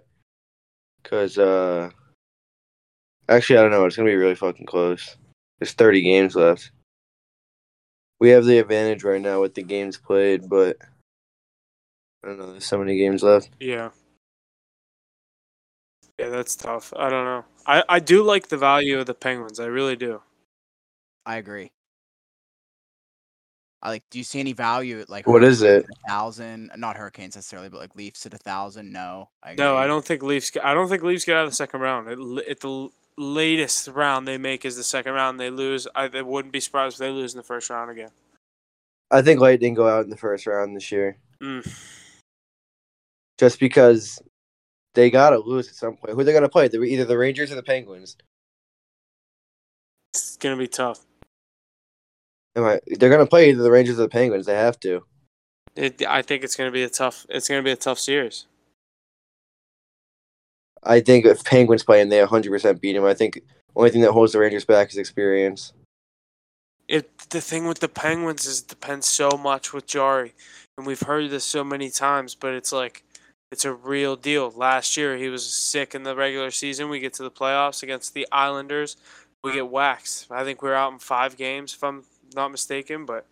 Cause 1.04 1.38
uh, 1.38 1.90
actually, 3.30 3.60
I 3.60 3.62
don't 3.62 3.72
know. 3.72 3.86
It's 3.86 3.96
gonna 3.96 4.10
be 4.10 4.16
really 4.16 4.36
fucking 4.36 4.66
close. 4.66 5.16
There's 5.60 5.74
30 5.74 6.02
games 6.02 6.36
left. 6.36 6.72
We 8.20 8.30
have 8.30 8.46
the 8.46 8.58
advantage 8.60 9.04
right 9.04 9.22
now 9.22 9.42
with 9.42 9.54
the 9.54 9.64
games 9.64 9.98
played, 9.98 10.50
but 10.50 10.78
I 12.24 12.28
don't 12.28 12.40
know. 12.40 12.52
There's 12.52 12.66
so 12.66 12.80
many 12.80 12.98
games 12.98 13.24
left. 13.24 13.50
Yeah. 13.60 13.92
Yeah, 16.20 16.30
that's 16.30 16.56
tough. 16.56 16.94
I 16.98 17.10
don't 17.10 17.26
know. 17.26 17.46
I, 17.66 17.84
I 17.88 18.00
do 18.00 18.24
like 18.24 18.48
the 18.48 18.58
value 18.58 19.00
of 19.00 19.06
the 19.06 19.14
Penguins. 19.14 19.60
I 19.60 19.66
really 19.66 19.96
do. 19.96 20.22
I 21.26 21.38
agree. 21.38 21.70
I 23.82 23.90
like. 23.90 24.04
Do 24.10 24.18
you 24.18 24.24
see 24.24 24.40
any 24.40 24.54
value 24.54 25.00
at 25.00 25.10
like 25.10 25.28
What 25.28 25.44
is 25.44 25.62
it? 25.62 25.86
A 25.86 26.08
thousand? 26.10 26.72
Not 26.78 26.98
Hurricanes 26.98 27.36
necessarily, 27.36 27.70
but 27.70 27.80
like 27.80 27.96
Leafs 27.96 28.26
at 28.26 28.34
a 28.34 28.38
thousand. 28.38 28.92
No, 28.92 29.30
I 29.44 29.54
No. 29.56 29.78
I 29.78 29.86
don't 29.88 30.04
think 30.04 30.24
Leafs. 30.24 30.50
Get, 30.50 30.66
I 30.66 30.74
don't 30.74 30.90
think 30.90 31.04
Leafs 31.04 31.26
get 31.26 31.38
out 31.38 31.44
of 31.46 31.52
the 31.52 31.56
second 31.56 31.82
round. 31.82 32.08
At, 32.10 32.50
at 32.50 32.60
the 32.62 32.90
latest 33.18 33.88
round 33.90 34.28
they 34.28 34.38
make 34.38 34.66
is 34.66 34.76
the 34.78 34.84
second 34.84 35.14
round. 35.14 35.40
They 35.40 35.50
lose. 35.50 35.88
I, 35.96 36.06
I 36.12 36.22
wouldn't 36.22 36.52
be 36.54 36.60
surprised 36.60 36.96
if 36.96 37.00
they 37.00 37.10
lose 37.12 37.34
in 37.34 37.38
the 37.38 37.44
first 37.44 37.70
round 37.70 37.92
again. 37.92 38.10
I 39.12 39.22
think 39.22 39.40
Lightning 39.40 39.74
go 39.74 39.88
out 39.88 40.04
in 40.04 40.10
the 40.10 40.18
first 40.18 40.46
round 40.48 40.76
this 40.76 40.92
year, 40.92 41.18
Mm. 41.42 41.66
just 43.38 43.60
because 43.60 44.20
they 44.96 45.10
gotta 45.10 45.38
lose 45.38 45.70
at 45.70 45.76
some 45.76 45.96
point. 45.96 46.14
Who 46.16 46.24
they 46.24 46.34
gonna 46.34 46.50
play? 46.50 46.68
They're 46.68 46.84
either 46.84 47.06
the 47.06 47.18
Rangers 47.18 47.52
or 47.52 47.56
the 47.56 47.64
Penguins. 47.64 48.18
It's 50.14 50.36
gonna 50.38 50.58
be 50.58 50.68
tough. 50.68 51.07
Am 52.58 52.66
I? 52.66 52.80
They're 52.88 53.12
gonna 53.12 53.28
play 53.28 53.50
either 53.50 53.62
the 53.62 53.72
Rangers 53.72 54.00
or 54.00 54.04
the 54.04 54.10
Penguins. 54.10 54.48
They 54.48 54.56
have 54.56 54.80
to. 54.80 55.04
It, 55.76 56.02
I 56.08 56.24
think 56.24 56.44
it's 56.44 56.56
gonna 56.56 56.72
be 56.72 56.84
a 56.84 56.90
tough. 56.90 57.26
It's 57.30 57.48
gonna 57.48 57.62
be 57.62 57.72
a 57.72 57.76
tough 57.76 58.00
series. 58.00 58.48
I 60.84 61.00
think 61.00 61.26
if 61.26 61.44
Penguins 61.44 61.84
play 61.84 62.02
and 62.02 62.12
they 62.12 62.20
100% 62.20 62.82
beat 62.82 62.94
them, 62.94 63.06
I 63.06 63.14
think 63.14 63.42
only 63.76 63.90
thing 63.90 64.02
that 64.02 64.12
holds 64.12 64.34
the 64.34 64.40
Rangers 64.40 64.66
back 64.66 64.90
is 64.90 64.98
experience. 64.98 65.74
It 66.88 67.30
the 67.30 67.42
thing 67.42 67.68
with 67.68 67.80
the 67.80 67.90
Penguins 67.90 68.48
is 68.48 68.62
it 68.62 68.68
depends 68.68 69.06
so 69.06 69.30
much 69.30 69.72
with 69.72 69.86
Jarry, 69.86 70.34
and 70.78 70.88
we've 70.88 71.02
heard 71.02 71.30
this 71.30 71.44
so 71.44 71.64
many 71.64 71.92
times, 71.92 72.34
but 72.34 72.56
it's 72.56 72.72
like 72.72 73.04
it's 73.52 73.66
a 73.66 73.74
real 73.74 74.16
deal. 74.16 74.50
Last 74.50 74.98
year 74.98 75.16
he 75.16 75.30
was 75.30 75.48
sick 75.48 75.94
in 75.94 76.02
the 76.02 76.16
regular 76.16 76.50
season. 76.50 76.90
We 76.90 77.00
get 77.00 77.14
to 77.16 77.24
the 77.24 77.30
playoffs 77.30 77.84
against 77.84 78.16
the 78.16 78.28
Islanders, 78.32 78.98
we 79.44 79.54
get 79.54 79.70
waxed. 79.70 80.32
I 80.32 80.44
think 80.44 80.64
we 80.64 80.70
are 80.70 80.76
out 80.76 80.94
in 80.94 81.00
five 81.00 81.38
games, 81.38 81.74
if 81.74 81.84
I'm 81.84 82.04
not 82.36 82.50
mistaken. 82.52 83.06
But 83.06 83.26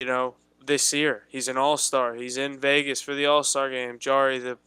you 0.00 0.06
know, 0.06 0.34
this 0.64 0.92
year 0.92 1.24
he's 1.28 1.48
an 1.48 1.56
All 1.56 1.76
Star. 1.76 2.14
He's 2.14 2.36
in 2.36 2.58
Vegas 2.58 3.00
for 3.00 3.14
the 3.14 3.26
All 3.26 3.42
Star 3.42 3.70
game. 3.70 3.98
Jarry, 3.98 4.38
the 4.38 4.58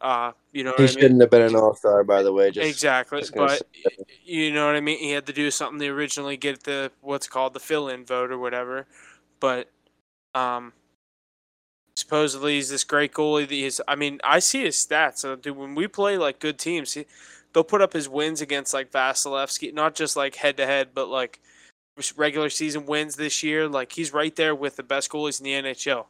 uh, 0.00 0.32
you 0.52 0.62
know, 0.62 0.74
He 0.76 0.82
what 0.82 0.90
I 0.90 0.94
mean? 0.94 1.02
shouldn't 1.02 1.20
have 1.22 1.30
been 1.30 1.42
an 1.42 1.56
All 1.56 1.74
Star, 1.74 2.04
by 2.04 2.22
the 2.22 2.32
way. 2.32 2.50
Just 2.50 2.68
exactly. 2.68 3.20
just 3.20 3.34
But 3.34 3.62
you 4.24 4.52
know 4.52 4.66
what 4.66 4.76
I 4.76 4.80
mean. 4.80 4.98
He 4.98 5.12
had 5.12 5.26
to 5.26 5.32
do 5.32 5.50
something 5.50 5.78
to 5.78 5.88
originally 5.88 6.36
get 6.36 6.64
the 6.64 6.92
what's 7.00 7.28
called 7.28 7.54
the 7.54 7.60
fill-in 7.60 8.04
vote 8.04 8.30
or 8.30 8.38
whatever. 8.38 8.86
But 9.40 9.70
um, 10.34 10.72
supposedly 11.94 12.56
he's 12.56 12.68
this 12.68 12.84
great 12.84 13.12
goalie. 13.12 13.48
That 13.48 13.54
he's. 13.54 13.80
I 13.88 13.94
mean, 13.94 14.20
I 14.22 14.38
see 14.38 14.64
his 14.64 14.76
stats. 14.76 15.18
So, 15.18 15.34
dude, 15.34 15.56
when 15.56 15.74
we 15.74 15.88
play 15.88 16.18
like 16.18 16.40
good 16.40 16.58
teams, 16.58 16.92
he, 16.92 17.06
they'll 17.52 17.64
put 17.64 17.80
up 17.80 17.94
his 17.94 18.08
wins 18.08 18.42
against 18.42 18.74
like 18.74 18.92
Vasilevskiy, 18.92 19.72
not 19.72 19.94
just 19.94 20.14
like 20.14 20.36
head 20.36 20.58
to 20.58 20.66
head, 20.66 20.90
but 20.94 21.08
like 21.08 21.40
regular 22.16 22.50
season 22.50 22.86
wins 22.86 23.16
this 23.16 23.42
year. 23.42 23.68
Like 23.68 23.92
he's 23.92 24.12
right 24.12 24.34
there 24.36 24.54
with 24.54 24.76
the 24.76 24.82
best 24.82 25.10
goalies 25.10 25.40
in 25.40 25.44
the 25.44 25.72
NHL. 25.72 26.06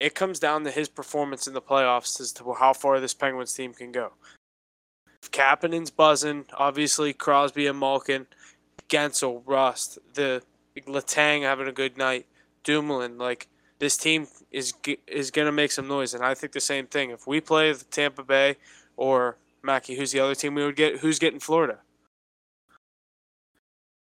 it 0.00 0.14
comes 0.14 0.38
down 0.38 0.64
to 0.64 0.70
his 0.70 0.88
performance 0.88 1.46
in 1.46 1.54
the 1.54 1.62
playoffs 1.62 2.20
as 2.20 2.32
to 2.32 2.52
how 2.54 2.72
far 2.72 3.00
this 3.00 3.14
Penguins 3.14 3.54
team 3.54 3.72
can 3.72 3.92
go. 3.92 4.12
If 5.22 5.30
Kapanen's 5.30 5.90
buzzing, 5.90 6.44
obviously 6.54 7.12
Crosby 7.12 7.66
and 7.66 7.78
Malkin, 7.78 8.26
Guentzel, 8.88 9.42
Rust, 9.46 9.98
the 10.14 10.42
Letang 10.86 11.42
having 11.42 11.68
a 11.68 11.72
good 11.72 11.96
night, 11.96 12.26
Dumoulin, 12.64 13.18
like 13.18 13.48
this 13.78 13.96
team 13.96 14.26
is 14.50 14.74
is 15.06 15.30
gonna 15.30 15.52
make 15.52 15.72
some 15.72 15.88
noise, 15.88 16.14
and 16.14 16.24
I 16.24 16.34
think 16.34 16.52
the 16.52 16.60
same 16.60 16.86
thing. 16.86 17.10
If 17.10 17.26
we 17.26 17.40
play 17.40 17.72
the 17.72 17.84
Tampa 17.84 18.24
Bay 18.24 18.56
or 18.96 19.36
Mackey, 19.62 19.96
who's 19.96 20.12
the 20.12 20.20
other 20.20 20.34
team 20.34 20.54
we 20.54 20.64
would 20.64 20.76
get? 20.76 20.98
Who's 20.98 21.18
getting 21.18 21.40
Florida? 21.40 21.78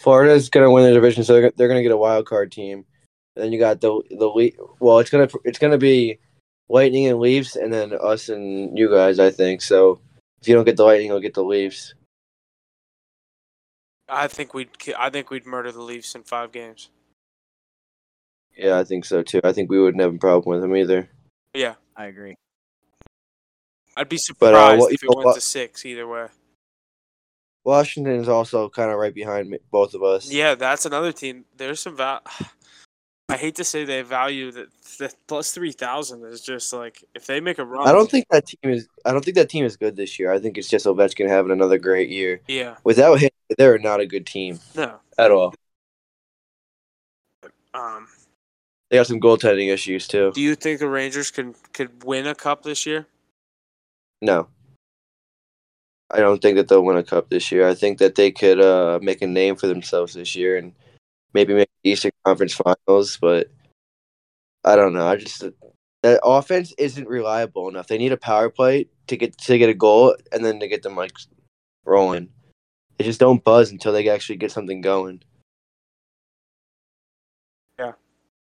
Florida 0.00 0.32
is 0.32 0.48
gonna 0.48 0.70
win 0.70 0.84
the 0.84 0.92
division, 0.92 1.24
so 1.24 1.34
they're, 1.34 1.52
they're 1.56 1.68
gonna 1.68 1.82
get 1.82 1.92
a 1.92 1.96
wild 1.96 2.26
card 2.26 2.52
team. 2.52 2.84
And 3.36 3.44
then 3.44 3.52
you 3.52 3.58
got 3.58 3.80
the 3.80 4.00
the 4.10 4.52
well, 4.80 4.98
it's 4.98 5.10
gonna 5.10 5.28
it's 5.44 5.58
gonna 5.58 5.78
be 5.78 6.18
Lightning 6.68 7.06
and 7.06 7.18
Leafs, 7.18 7.56
and 7.56 7.72
then 7.72 7.92
us 8.00 8.28
and 8.28 8.76
you 8.78 8.90
guys. 8.90 9.18
I 9.18 9.30
think 9.30 9.62
so. 9.62 10.00
If 10.40 10.48
you 10.48 10.54
don't 10.54 10.64
get 10.64 10.76
the 10.76 10.84
Lightning, 10.84 11.08
you'll 11.08 11.20
get 11.20 11.34
the 11.34 11.42
Leafs. 11.42 11.94
I 14.08 14.26
think 14.28 14.54
we'd 14.54 14.70
I 14.96 15.10
think 15.10 15.30
we'd 15.30 15.46
murder 15.46 15.72
the 15.72 15.82
Leafs 15.82 16.14
in 16.14 16.22
five 16.22 16.52
games. 16.52 16.90
Yeah, 18.56 18.78
I 18.78 18.84
think 18.84 19.04
so 19.04 19.22
too. 19.22 19.40
I 19.44 19.52
think 19.52 19.70
we 19.70 19.80
wouldn't 19.80 20.02
have 20.02 20.14
a 20.14 20.18
problem 20.18 20.54
with 20.54 20.62
them 20.62 20.76
either. 20.76 21.08
Yeah, 21.54 21.74
I 21.96 22.06
agree. 22.06 22.34
I'd 23.96 24.08
be 24.08 24.16
surprised 24.18 24.52
but, 24.52 24.54
uh, 24.54 24.76
what, 24.76 24.92
if 24.92 25.02
it 25.02 25.08
went 25.08 25.26
what, 25.26 25.34
to 25.34 25.40
six 25.40 25.84
either 25.84 26.06
way. 26.06 26.26
Washington 27.64 28.14
is 28.14 28.28
also 28.28 28.68
kind 28.68 28.90
of 28.90 28.98
right 28.98 29.14
behind 29.14 29.50
me, 29.50 29.58
both 29.70 29.94
of 29.94 30.02
us. 30.02 30.30
Yeah, 30.30 30.54
that's 30.54 30.86
another 30.86 31.12
team. 31.12 31.44
There's 31.56 31.80
some 31.80 31.96
val. 31.96 32.20
I 33.30 33.36
hate 33.36 33.56
to 33.56 33.64
say 33.64 33.84
they 33.84 34.00
value 34.00 34.50
that 34.52 34.68
the 34.98 35.12
plus 35.26 35.52
three 35.52 35.72
thousand 35.72 36.24
is 36.24 36.40
just 36.40 36.72
like 36.72 37.04
if 37.14 37.26
they 37.26 37.40
make 37.40 37.58
a 37.58 37.64
run. 37.64 37.86
I 37.86 37.92
don't 37.92 38.10
think 38.10 38.24
that 38.30 38.46
team 38.46 38.72
is. 38.72 38.88
I 39.04 39.12
don't 39.12 39.22
think 39.22 39.36
that 39.36 39.50
team 39.50 39.66
is 39.66 39.76
good 39.76 39.96
this 39.96 40.18
year. 40.18 40.32
I 40.32 40.38
think 40.38 40.56
it's 40.56 40.68
just 40.68 40.86
Ovechkin 40.86 41.28
having 41.28 41.52
another 41.52 41.76
great 41.76 42.08
year. 42.08 42.40
Yeah. 42.48 42.76
Without 42.84 43.20
him, 43.20 43.28
they're 43.58 43.78
not 43.78 44.00
a 44.00 44.06
good 44.06 44.26
team. 44.26 44.60
No. 44.74 44.98
At 45.18 45.30
all. 45.30 45.54
Um. 47.74 48.08
They 48.90 48.96
got 48.96 49.06
some 49.06 49.20
goaltending 49.20 49.70
issues 49.70 50.08
too. 50.08 50.32
Do 50.34 50.40
you 50.40 50.54
think 50.54 50.80
the 50.80 50.88
Rangers 50.88 51.30
can 51.30 51.54
could 51.74 52.04
win 52.04 52.26
a 52.26 52.34
cup 52.34 52.62
this 52.62 52.86
year? 52.86 53.06
No. 54.22 54.48
I 56.10 56.18
don't 56.20 56.40
think 56.40 56.56
that 56.56 56.68
they'll 56.68 56.84
win 56.84 56.96
a 56.96 57.02
cup 57.02 57.28
this 57.28 57.52
year. 57.52 57.68
I 57.68 57.74
think 57.74 57.98
that 57.98 58.14
they 58.14 58.30
could 58.30 58.60
uh, 58.60 58.98
make 59.02 59.20
a 59.20 59.26
name 59.26 59.56
for 59.56 59.66
themselves 59.66 60.14
this 60.14 60.34
year 60.34 60.56
and 60.56 60.72
maybe 61.34 61.54
make 61.54 61.68
Eastern 61.84 62.12
Conference 62.24 62.54
Finals, 62.54 63.18
but 63.20 63.48
I 64.64 64.76
don't 64.76 64.94
know. 64.94 65.06
I 65.06 65.16
just 65.16 65.44
that 66.02 66.20
offense 66.24 66.72
isn't 66.78 67.08
reliable 67.08 67.68
enough. 67.68 67.88
They 67.88 67.98
need 67.98 68.12
a 68.12 68.16
power 68.16 68.48
play 68.48 68.86
to 69.08 69.16
get 69.16 69.36
to 69.38 69.58
get 69.58 69.68
a 69.68 69.74
goal 69.74 70.16
and 70.32 70.44
then 70.44 70.60
to 70.60 70.68
get 70.68 70.82
them 70.82 70.96
like 70.96 71.12
rolling. 71.84 72.30
They 72.96 73.04
just 73.04 73.20
don't 73.20 73.44
buzz 73.44 73.70
until 73.70 73.92
they 73.92 74.08
actually 74.08 74.36
get 74.36 74.50
something 74.50 74.80
going. 74.80 75.22
Yeah, 77.78 77.92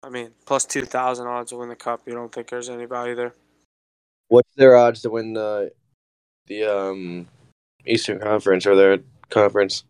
I 0.03 0.11
mean, 0.11 0.31
plus 0.47 0.65
two 0.65 0.85
thousand 0.85 1.27
odds 1.27 1.51
to 1.51 1.57
win 1.57 1.69
the 1.69 1.77
cup. 1.77 2.03
You 2.07 2.13
don't 2.13 2.33
think 2.33 2.49
there's 2.49 2.69
any 2.69 2.85
value 2.85 3.15
there? 3.15 3.35
What's 4.29 4.55
their 4.57 4.77
odds 4.77 5.03
to 5.03 5.11
win 5.11 5.33
the 5.33 5.73
the 6.47 6.65
um 6.65 7.27
Eastern 7.87 8.19
Conference 8.21 8.67
or 8.67 8.75
their 8.75 8.99
conference? 9.31 9.85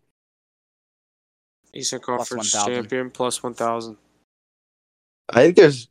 Eastern 1.73 1.99
Conference 1.99 2.51
plus 2.51 2.65
champion 2.65 3.11
plus 3.11 3.43
one 3.43 3.53
thousand. 3.53 3.97
I 5.29 5.43
think 5.43 5.55
there's 5.55 5.87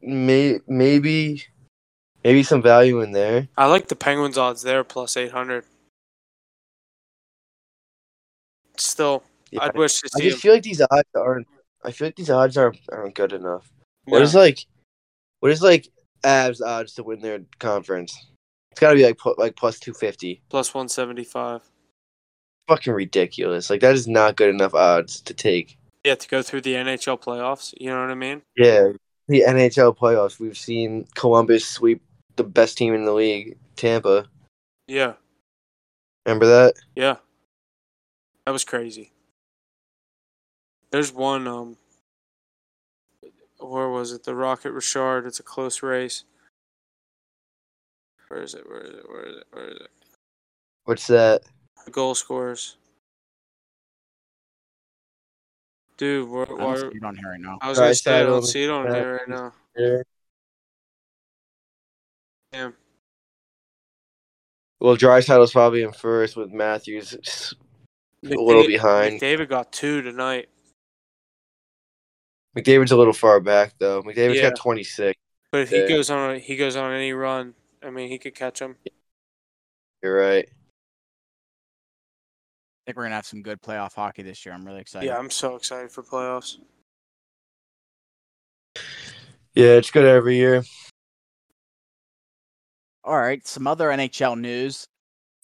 may 0.00 0.60
maybe 0.68 1.44
maybe 2.22 2.42
some 2.42 2.62
value 2.62 3.00
in 3.00 3.12
there. 3.12 3.48
I 3.56 3.66
like 3.66 3.88
the 3.88 3.96
Penguins 3.96 4.38
odds 4.38 4.62
there 4.62 4.84
plus 4.84 5.16
eight 5.16 5.32
hundred. 5.32 5.64
Still, 8.76 9.24
yeah, 9.50 9.64
I'd 9.64 9.74
wish 9.76 10.00
to 10.00 10.08
see. 10.08 10.22
I 10.22 10.28
just 10.28 10.36
him. 10.36 10.40
feel 10.40 10.52
like 10.54 10.62
these 10.62 10.82
odds 10.82 11.08
aren't. 11.14 11.46
I 11.82 11.90
feel 11.90 12.08
like 12.08 12.16
these 12.16 12.30
odds 12.30 12.56
aren't 12.56 12.78
aren't 12.92 13.14
good 13.14 13.32
enough. 13.32 13.70
What 14.04 14.22
is 14.22 14.34
like? 14.34 14.66
What 15.40 15.50
is 15.50 15.62
like 15.62 15.88
Avs 16.22 16.60
odds 16.64 16.94
to 16.94 17.02
win 17.02 17.20
their 17.20 17.40
conference? 17.58 18.26
It's 18.76 18.80
got 18.80 18.90
to 18.90 18.96
be 18.96 19.06
like 19.06 19.18
like 19.38 19.56
plus 19.56 19.80
two 19.80 19.94
fifty. 19.94 20.42
Plus 20.50 20.74
one 20.74 20.88
seventy 20.88 21.24
five 21.24 21.62
fucking 22.66 22.92
ridiculous. 22.92 23.70
Like 23.70 23.80
that 23.80 23.94
is 23.94 24.06
not 24.06 24.36
good 24.36 24.50
enough 24.50 24.74
odds 24.74 25.20
to 25.22 25.34
take. 25.34 25.78
Yeah, 26.04 26.14
to 26.14 26.28
go 26.28 26.42
through 26.42 26.62
the 26.62 26.74
NHL 26.74 27.20
playoffs. 27.20 27.74
You 27.78 27.90
know 27.90 28.00
what 28.00 28.10
I 28.10 28.14
mean? 28.14 28.42
Yeah, 28.56 28.92
the 29.28 29.42
NHL 29.42 29.96
playoffs. 29.96 30.38
We've 30.38 30.56
seen 30.56 31.06
Columbus 31.14 31.66
sweep 31.66 32.02
the 32.36 32.44
best 32.44 32.78
team 32.78 32.94
in 32.94 33.04
the 33.04 33.12
league, 33.12 33.58
Tampa. 33.76 34.26
Yeah. 34.86 35.14
Remember 36.24 36.46
that? 36.46 36.74
Yeah. 36.94 37.16
That 38.44 38.52
was 38.52 38.64
crazy. 38.64 39.12
There's 40.90 41.12
one. 41.12 41.48
Um. 41.48 41.76
Where 43.58 43.88
was 43.88 44.12
it? 44.12 44.24
The 44.24 44.34
Rocket 44.34 44.72
Richard. 44.72 45.26
It's 45.26 45.40
a 45.40 45.42
close 45.42 45.82
race. 45.82 46.24
Where 48.28 48.42
is 48.42 48.54
it? 48.54 48.68
Where 48.68 48.82
is 48.82 48.90
it? 48.90 49.04
Where 49.08 49.26
is 49.26 49.36
it? 49.36 49.44
Where 49.52 49.68
is 49.68 49.76
it? 49.76 49.90
What's 50.84 51.06
that? 51.08 51.42
goal 51.90 52.14
scorers. 52.14 52.76
Dude, 55.96 56.28
we're, 56.28 56.42
I 56.42 56.46
don't 56.46 56.78
see 56.78 56.96
it 56.98 57.04
on 57.04 57.16
here 57.16 57.30
right 57.30 57.40
now. 57.40 57.58
I 57.62 57.68
was 57.68 57.78
gonna 57.78 57.94
say 57.94 58.20
I 58.20 58.22
don't 58.24 58.42
see 58.42 58.64
it 58.64 58.70
on 58.70 58.92
here 58.92 59.16
right 59.16 59.28
now. 59.28 59.52
Yeah. 59.76 60.02
Damn. 62.52 62.74
Well, 64.78 64.96
Draisaitl's 64.96 65.52
probably 65.52 65.82
in 65.82 65.92
first 65.92 66.36
with 66.36 66.52
Matthews 66.52 67.54
a 68.24 68.28
little 68.28 68.66
behind. 68.66 69.20
David 69.20 69.48
got 69.48 69.72
two 69.72 70.02
tonight. 70.02 70.48
McDavid's 72.56 72.92
a 72.92 72.96
little 72.96 73.14
far 73.14 73.40
back 73.40 73.74
though. 73.78 74.02
McDavid's 74.02 74.36
yeah. 74.36 74.50
got 74.50 74.58
twenty 74.58 74.84
six. 74.84 75.18
But 75.50 75.62
if 75.62 75.70
he 75.70 75.88
goes 75.88 76.10
on, 76.10 76.36
a, 76.36 76.38
he 76.38 76.56
goes 76.56 76.76
on 76.76 76.92
any 76.92 77.12
run. 77.12 77.54
I 77.86 77.90
mean, 77.90 78.08
he 78.08 78.18
could 78.18 78.34
catch 78.34 78.60
him. 78.60 78.76
You're 80.02 80.18
right 80.18 80.48
I 82.86 82.90
think 82.90 82.98
we're 82.98 83.02
gonna 83.02 83.16
have 83.16 83.26
some 83.26 83.42
good 83.42 83.60
playoff 83.60 83.94
hockey 83.94 84.22
this 84.22 84.46
year. 84.46 84.54
I'm 84.54 84.64
really 84.64 84.80
excited. 84.80 85.06
Yeah, 85.06 85.18
I'm 85.18 85.28
so 85.28 85.56
excited 85.56 85.90
for 85.90 86.04
playoffs. 86.04 86.58
Yeah, 89.56 89.72
it's 89.72 89.90
good 89.90 90.04
every 90.04 90.36
year. 90.36 90.62
All 93.02 93.18
right, 93.18 93.44
some 93.44 93.66
other 93.66 93.88
NHL 93.88 94.38
news. 94.38 94.86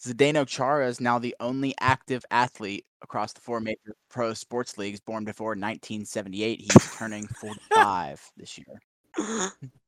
Zdeno 0.00 0.46
Chara 0.46 0.86
is 0.86 1.00
now 1.00 1.18
the 1.18 1.34
only 1.40 1.74
active 1.80 2.24
athlete 2.30 2.84
across 3.02 3.32
the 3.32 3.40
four 3.40 3.58
major 3.58 3.96
pro 4.08 4.34
sports 4.34 4.78
leagues 4.78 5.00
born 5.00 5.24
before 5.24 5.50
1978. 5.50 6.60
He's 6.60 6.96
turning 6.96 7.26
45 7.26 8.30
this 8.36 8.56
year. 8.56 9.50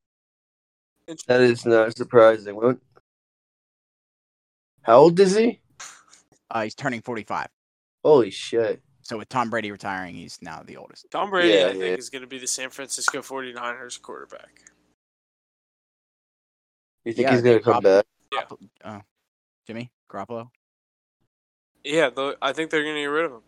That 1.07 1.40
is 1.40 1.67
not 1.67 1.97
surprising. 1.97 2.57
What? 2.57 2.79
How 4.83 4.99
old 4.99 5.19
is 5.21 5.37
he? 5.37 5.61
Uh, 6.51 6.62
he's 6.62 6.75
turning 6.75 7.01
45. 7.01 7.49
Holy 8.05 8.31
shit. 8.31 8.83
So 9.03 9.19
with 9.19 9.29
Tom 9.29 9.51
Brady 9.51 9.71
retiring, 9.71 10.14
he's 10.14 10.38
now 10.40 10.62
the 10.64 10.77
oldest. 10.77 11.11
Tom 11.11 11.31
Brady, 11.31 11.59
yeah, 11.59 11.67
I 11.67 11.73
think, 11.73 11.99
is 11.99 12.09
going 12.09 12.23
to 12.23 12.29
be 12.29 12.38
the 12.38 12.47
San 12.47 12.71
Francisco 12.71 13.21
49ers 13.21 14.01
quarterback. 14.01 14.62
You 17.05 17.12
think 17.12 17.29
yeah, 17.29 17.33
he's 17.33 17.43
going 17.43 17.59
to 17.59 17.64
come 17.64 17.83
back? 17.83 18.07
Yeah. 18.33 18.40
Uh, 18.83 19.01
Jimmy 19.67 19.90
Garoppolo? 20.11 20.49
Yeah, 21.83 22.09
I 22.40 22.53
think 22.55 22.71
they're 22.71 22.83
going 22.83 22.95
to 22.95 23.03
get 23.03 23.07
rid 23.07 23.27
of 23.27 23.33
him. 23.33 23.43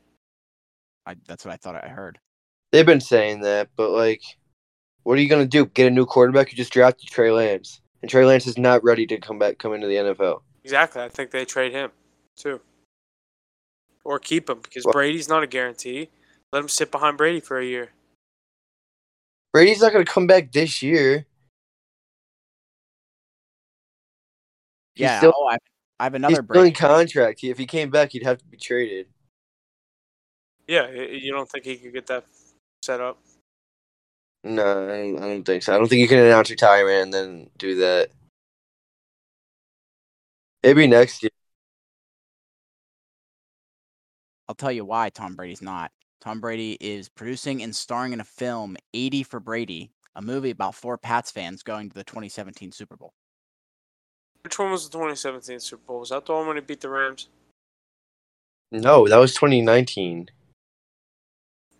I, 1.07 1.17
that's 1.27 1.45
what 1.45 1.55
I 1.55 1.57
thought 1.57 1.83
I 1.83 1.89
heard. 1.89 2.19
They've 2.71 2.85
been 2.85 3.01
saying 3.01 3.41
that, 3.41 3.69
but 3.77 3.93
like, 3.93 4.23
what 5.07 5.17
are 5.17 5.23
you 5.23 5.29
going 5.29 5.45
to 5.45 5.49
do? 5.49 5.67
Get 5.67 5.87
a 5.87 5.91
new 5.91 6.05
quarterback? 6.05 6.51
You 6.51 6.57
just 6.57 6.73
drafted 6.73 7.09
Trey 7.09 7.31
Lance, 7.31 7.81
and 8.03 8.11
Trey 8.11 8.25
Lance 8.25 8.45
is 8.45 8.59
not 8.59 8.83
ready 8.83 9.07
to 9.07 9.19
come 9.19 9.39
back, 9.39 9.57
come 9.57 9.73
into 9.73 9.87
the 9.87 9.95
NFL. 9.95 10.41
Exactly. 10.65 11.01
I 11.01 11.09
think 11.09 11.31
they 11.31 11.45
trade 11.45 11.71
him 11.71 11.93
too, 12.37 12.61
or 14.03 14.19
keep 14.19 14.51
him 14.51 14.59
because 14.61 14.85
Brady's 14.91 15.29
not 15.29 15.45
a 15.45 15.47
guarantee. 15.47 16.09
Let 16.53 16.59
him 16.59 16.69
sit 16.69 16.91
behind 16.91 17.19
Brady 17.19 17.39
for 17.39 17.61
a 17.61 17.65
year. 17.65 17.91
Brady's 19.53 19.81
not 19.81 19.93
going 19.93 20.05
to 20.05 20.11
come 20.11 20.27
back 20.27 20.51
this 20.51 20.83
year. 20.83 21.25
He's 24.97 25.03
yeah. 25.03 25.19
Still, 25.19 25.35
oh, 25.37 25.47
I, 25.47 25.59
I 26.01 26.05
have 26.05 26.15
another. 26.15 26.33
He's 26.33 26.45
still 26.51 26.63
in 26.65 26.73
contract. 26.73 27.45
If 27.45 27.59
he 27.59 27.67
came 27.67 27.91
back, 27.91 28.11
he'd 28.11 28.25
have 28.25 28.39
to 28.39 28.45
be 28.47 28.57
traded. 28.57 29.07
Yeah, 30.67 30.91
you 30.91 31.31
don't 31.31 31.49
think 31.49 31.65
he 31.65 31.77
could 31.77 31.93
get 31.93 32.09
that 32.09 32.25
set 32.83 33.01
up? 33.01 33.21
No, 34.47 34.89
I 34.89 35.19
don't 35.19 35.43
think 35.43 35.65
so. 35.65 35.75
I 35.75 35.79
don't 35.79 35.89
think 35.89 36.01
you 36.01 36.07
can 36.07 36.21
announce 36.21 36.51
retirement 36.51 37.03
and 37.03 37.15
then 37.15 37.51
do 37.59 37.75
that. 37.77 38.11
Maybe 40.63 40.87
next 40.87 41.25
year. 41.25 41.31
I'll 44.49 44.55
tell 44.55 44.71
you 44.71 44.85
why 44.85 45.11
Tom 45.11 45.35
Brady's 45.35 45.63
not. 45.63 45.91
Tom 46.21 46.41
Brady 46.41 46.77
is 46.81 47.09
producing 47.09 47.65
and 47.65 47.75
starring 47.75 48.13
in 48.13 48.21
a 48.21 48.25
film, 48.25 48.77
80 48.95 49.25
for 49.25 49.41
Brady, 49.41 49.91
a 50.15 50.23
movie 50.23 50.51
about 50.51 50.77
four 50.77 50.97
Pats 50.97 51.33
fans 51.33 51.65
going 51.65 51.89
to 51.89 51.95
the 51.95 52.05
2017 52.05 52.71
Super 52.71 52.97
Bowl. 52.97 53.13
Which 54.45 54.61
one 54.61 54.71
was 54.71 54.89
the 54.89 54.93
2017 54.93 55.59
Super 55.59 55.83
Bowl? 55.85 55.99
Was 55.99 56.11
that 56.11 56.25
the 56.25 56.33
one 56.33 56.47
when 56.47 56.57
he 56.57 56.61
beat 56.61 56.81
the 56.81 56.89
Rams? 56.89 57.29
No, 58.71 59.09
that 59.09 59.17
was 59.17 59.35
2019. 59.35 60.29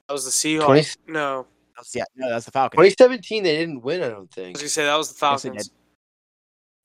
That 0.09 0.13
was 0.13 0.25
the 0.25 0.31
Seahawks. 0.33 0.97
20 1.07 1.13
No, 1.13 1.47
That's, 1.77 1.95
yeah, 1.95 2.05
no, 2.15 2.31
that's 2.31 2.47
the 2.47 2.51
Falcons. 2.53 2.79
2017, 2.79 3.43
they 3.43 3.57
didn't 3.57 3.83
win. 3.83 4.03
I 4.03 4.09
don't 4.09 4.31
I 4.33 4.35
think. 4.35 4.55
was 4.57 4.63
gonna 4.63 4.69
say 4.71 4.85
that 4.85 4.97
was 4.97 5.13
the 5.13 5.27
Yes, 5.27 5.43
they 5.43 5.49
Falcons. 5.51 5.71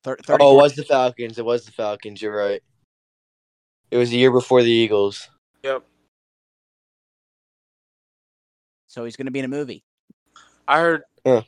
Thir- 0.04 0.18
Oh, 0.42 0.54
it 0.60 0.62
was 0.62 0.76
the 0.76 0.84
Falcons. 0.84 1.38
It 1.38 1.46
was 1.46 1.66
the 1.66 1.72
Falcons. 1.72 2.22
You're 2.22 2.36
right. 2.36 2.62
It 3.92 3.98
was 3.98 4.10
the 4.10 4.18
year 4.18 4.32
before 4.32 4.64
the 4.64 4.72
Eagles. 4.72 5.30
yep. 5.64 5.84
So 8.88 9.06
he's 9.06 9.16
going 9.16 9.26
to 9.28 9.32
be 9.32 9.40
in 9.40 9.46
a 9.46 9.50
movie. 9.50 9.84
I 10.68 10.80
heard. 10.80 11.04
Yeah. 11.26 11.42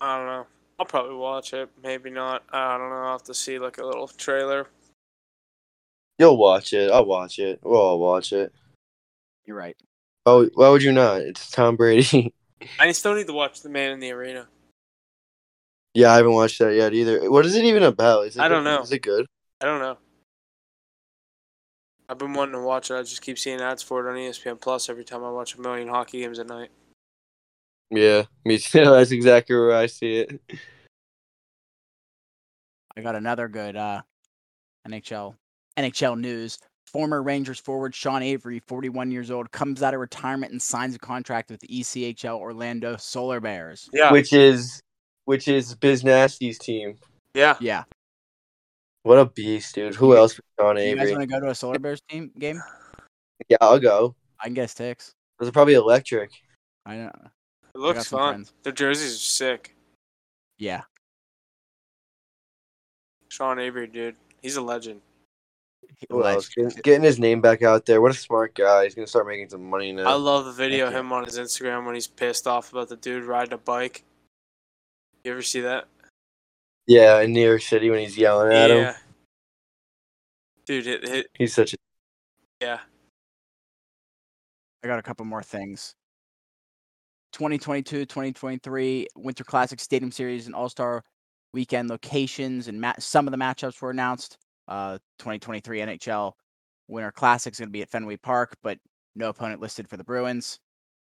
I 0.00 0.16
don't 0.18 0.26
know. 0.26 0.46
I'll 0.78 0.86
probably 0.86 1.14
watch 1.14 1.54
it. 1.54 1.70
Maybe 1.82 2.10
not. 2.10 2.42
I 2.52 2.76
don't 2.76 2.90
know. 2.90 2.96
I'll 2.96 3.12
have 3.12 3.22
to 3.24 3.34
see 3.34 3.58
like 3.58 3.78
a 3.78 3.86
little 3.86 4.08
trailer. 4.08 4.66
You'll 6.18 6.36
watch 6.36 6.72
it. 6.74 6.90
I'll 6.90 7.06
watch 7.06 7.38
it. 7.38 7.60
We'll 7.62 7.80
all 7.80 7.98
watch 7.98 8.32
it. 8.32 8.52
You're 9.46 9.56
right. 9.56 9.76
Oh, 10.26 10.48
why 10.54 10.68
would 10.68 10.82
you 10.82 10.92
not? 10.92 11.20
It's 11.22 11.50
Tom 11.50 11.76
Brady. 11.76 12.34
I 12.78 12.90
still 12.92 13.14
need 13.14 13.26
to 13.26 13.32
watch 13.32 13.60
The 13.62 13.68
Man 13.68 13.92
in 13.92 14.00
the 14.00 14.10
Arena. 14.12 14.46
yeah, 15.94 16.12
I 16.12 16.16
haven't 16.16 16.32
watched 16.32 16.58
that 16.58 16.74
yet 16.74 16.92
either. 16.92 17.30
What 17.30 17.46
is 17.46 17.54
it 17.54 17.64
even 17.64 17.82
about? 17.84 18.26
Is 18.26 18.36
it 18.36 18.40
I 18.42 18.48
don't 18.48 18.64
good? 18.64 18.70
know. 18.70 18.82
Is 18.82 18.92
it 18.92 19.02
good? 19.02 19.26
I 19.60 19.64
don't 19.66 19.80
know. 19.80 19.98
I've 22.08 22.18
been 22.18 22.32
wanting 22.34 22.54
to 22.54 22.60
watch 22.60 22.90
it. 22.90 22.94
I 22.96 23.02
just 23.02 23.22
keep 23.22 23.38
seeing 23.38 23.60
ads 23.60 23.82
for 23.82 24.06
it 24.06 24.10
on 24.10 24.16
ESPN 24.16 24.60
Plus 24.60 24.88
every 24.90 25.04
time 25.04 25.24
I 25.24 25.30
watch 25.30 25.54
a 25.54 25.60
million 25.60 25.88
hockey 25.88 26.20
games 26.20 26.38
at 26.38 26.46
night. 26.46 26.70
Yeah, 27.90 28.24
me 28.44 28.58
too. 28.58 28.84
That's 28.84 29.10
exactly 29.10 29.56
where 29.56 29.74
I 29.74 29.86
see 29.86 30.16
it. 30.16 30.40
I 32.96 33.00
got 33.00 33.14
another 33.16 33.48
good 33.48 33.76
uh, 33.76 34.02
NHL 34.88 35.34
NHL 35.78 36.18
news. 36.20 36.58
Former 36.94 37.24
Rangers 37.24 37.58
forward 37.58 37.92
Sean 37.92 38.22
Avery, 38.22 38.60
41 38.60 39.10
years 39.10 39.28
old, 39.28 39.50
comes 39.50 39.82
out 39.82 39.94
of 39.94 40.00
retirement 40.00 40.52
and 40.52 40.62
signs 40.62 40.94
a 40.94 40.98
contract 41.00 41.50
with 41.50 41.58
the 41.58 41.66
ECHL 41.66 42.38
Orlando 42.38 42.96
Solar 42.96 43.40
Bears. 43.40 43.90
Yeah. 43.92 44.12
Which 44.12 44.32
is, 44.32 44.80
which 45.24 45.48
is 45.48 45.74
Biz 45.74 46.04
Nasty's 46.04 46.56
team. 46.56 46.96
yeah. 47.34 47.56
Yeah. 47.58 47.82
What 49.02 49.18
a 49.18 49.24
beast, 49.26 49.74
dude. 49.74 49.96
Who 49.96 50.16
else? 50.16 50.34
but 50.36 50.44
Sean 50.62 50.76
You 50.76 50.94
guys 50.94 51.10
want 51.10 51.22
to 51.22 51.26
go 51.26 51.40
to 51.40 51.48
a 51.48 51.54
Solar 51.56 51.80
Bears 51.80 52.00
team 52.08 52.30
game? 52.38 52.62
Yeah, 53.48 53.56
I'll 53.60 53.80
go. 53.80 54.14
I 54.38 54.44
can 54.44 54.54
get 54.54 54.70
sticks. 54.70 55.16
Those 55.40 55.48
are 55.48 55.52
probably 55.52 55.74
electric. 55.74 56.30
I 56.86 56.94
don't 56.94 57.06
know. 57.06 57.30
It 57.74 57.78
looks 57.78 58.06
fun. 58.06 58.34
friends. 58.34 58.52
The 58.62 58.70
jerseys 58.70 59.16
are 59.16 59.18
sick. 59.18 59.74
Yeah. 60.58 60.82
Sean 63.30 63.58
Avery, 63.58 63.88
dude. 63.88 64.14
He's 64.42 64.54
a 64.54 64.62
legend. 64.62 65.00
Who. 66.10 66.22
Getting, 66.22 66.82
getting 66.82 67.02
his 67.02 67.18
name 67.18 67.40
back 67.40 67.62
out 67.62 67.86
there. 67.86 68.00
What 68.00 68.10
a 68.10 68.14
smart 68.14 68.54
guy. 68.54 68.84
He's 68.84 68.94
gonna 68.94 69.06
start 69.06 69.26
making 69.26 69.48
some 69.48 69.68
money 69.68 69.92
now. 69.92 70.10
I 70.10 70.14
love 70.14 70.44
the 70.44 70.52
video 70.52 70.86
of 70.86 70.92
yeah. 70.92 71.00
him 71.00 71.12
on 71.12 71.24
his 71.24 71.38
Instagram 71.38 71.84
when 71.86 71.94
he's 71.94 72.06
pissed 72.06 72.46
off 72.46 72.72
about 72.72 72.88
the 72.88 72.96
dude 72.96 73.24
riding 73.24 73.54
a 73.54 73.58
bike. 73.58 74.04
You 75.24 75.32
ever 75.32 75.42
see 75.42 75.60
that? 75.60 75.86
yeah, 76.86 77.20
in 77.20 77.32
New 77.32 77.44
York 77.44 77.62
City 77.62 77.90
when 77.90 78.00
he's 78.00 78.16
yelling 78.16 78.52
at 78.52 78.70
him. 78.70 78.94
Dude, 80.66 80.86
it, 80.86 81.04
it 81.04 81.26
He's 81.34 81.54
such 81.54 81.74
a. 81.74 81.76
yeah. 82.60 82.78
I 84.82 84.86
got 84.86 84.98
a 84.98 85.02
couple 85.02 85.24
more 85.24 85.42
things. 85.42 85.94
2022 87.32 88.06
2023 88.06 89.08
Winter 89.16 89.44
Classic 89.44 89.80
Stadium 89.80 90.12
Series 90.12 90.46
and 90.46 90.54
All 90.54 90.68
Star 90.68 91.02
Weekend 91.52 91.90
locations 91.90 92.68
and 92.68 92.80
ma- 92.80 92.94
some 92.98 93.26
of 93.26 93.32
the 93.32 93.38
matchups 93.38 93.80
were 93.80 93.90
announced. 93.90 94.38
Uh, 94.66 94.98
2023 95.18 95.80
NHL 95.80 96.32
Winter 96.88 97.12
Classic 97.12 97.52
is 97.52 97.58
going 97.58 97.68
to 97.68 97.72
be 97.72 97.82
at 97.82 97.90
Fenway 97.90 98.16
Park, 98.16 98.56
but 98.62 98.78
no 99.14 99.28
opponent 99.28 99.60
listed 99.60 99.88
for 99.88 99.96
the 99.96 100.04
Bruins. 100.04 100.58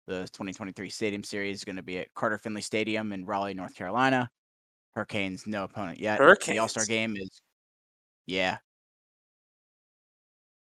The 0.08 0.22
2023 0.34 0.90
Stadium 0.90 1.24
Series 1.24 1.58
is 1.58 1.64
going 1.64 1.76
to 1.76 1.84
be 1.84 2.00
at 2.00 2.14
Carter 2.14 2.38
Finley 2.38 2.62
Stadium 2.62 3.12
in 3.12 3.26
Raleigh, 3.26 3.54
North 3.54 3.76
Carolina. 3.76 4.30
Hurricanes, 4.96 5.46
no 5.46 5.64
opponent 5.66 6.00
yet. 6.00 6.18
The 6.18 6.58
All 6.60 6.68
Star 6.68 6.86
game 6.86 7.16
is, 7.18 7.42
yeah. 8.26 8.58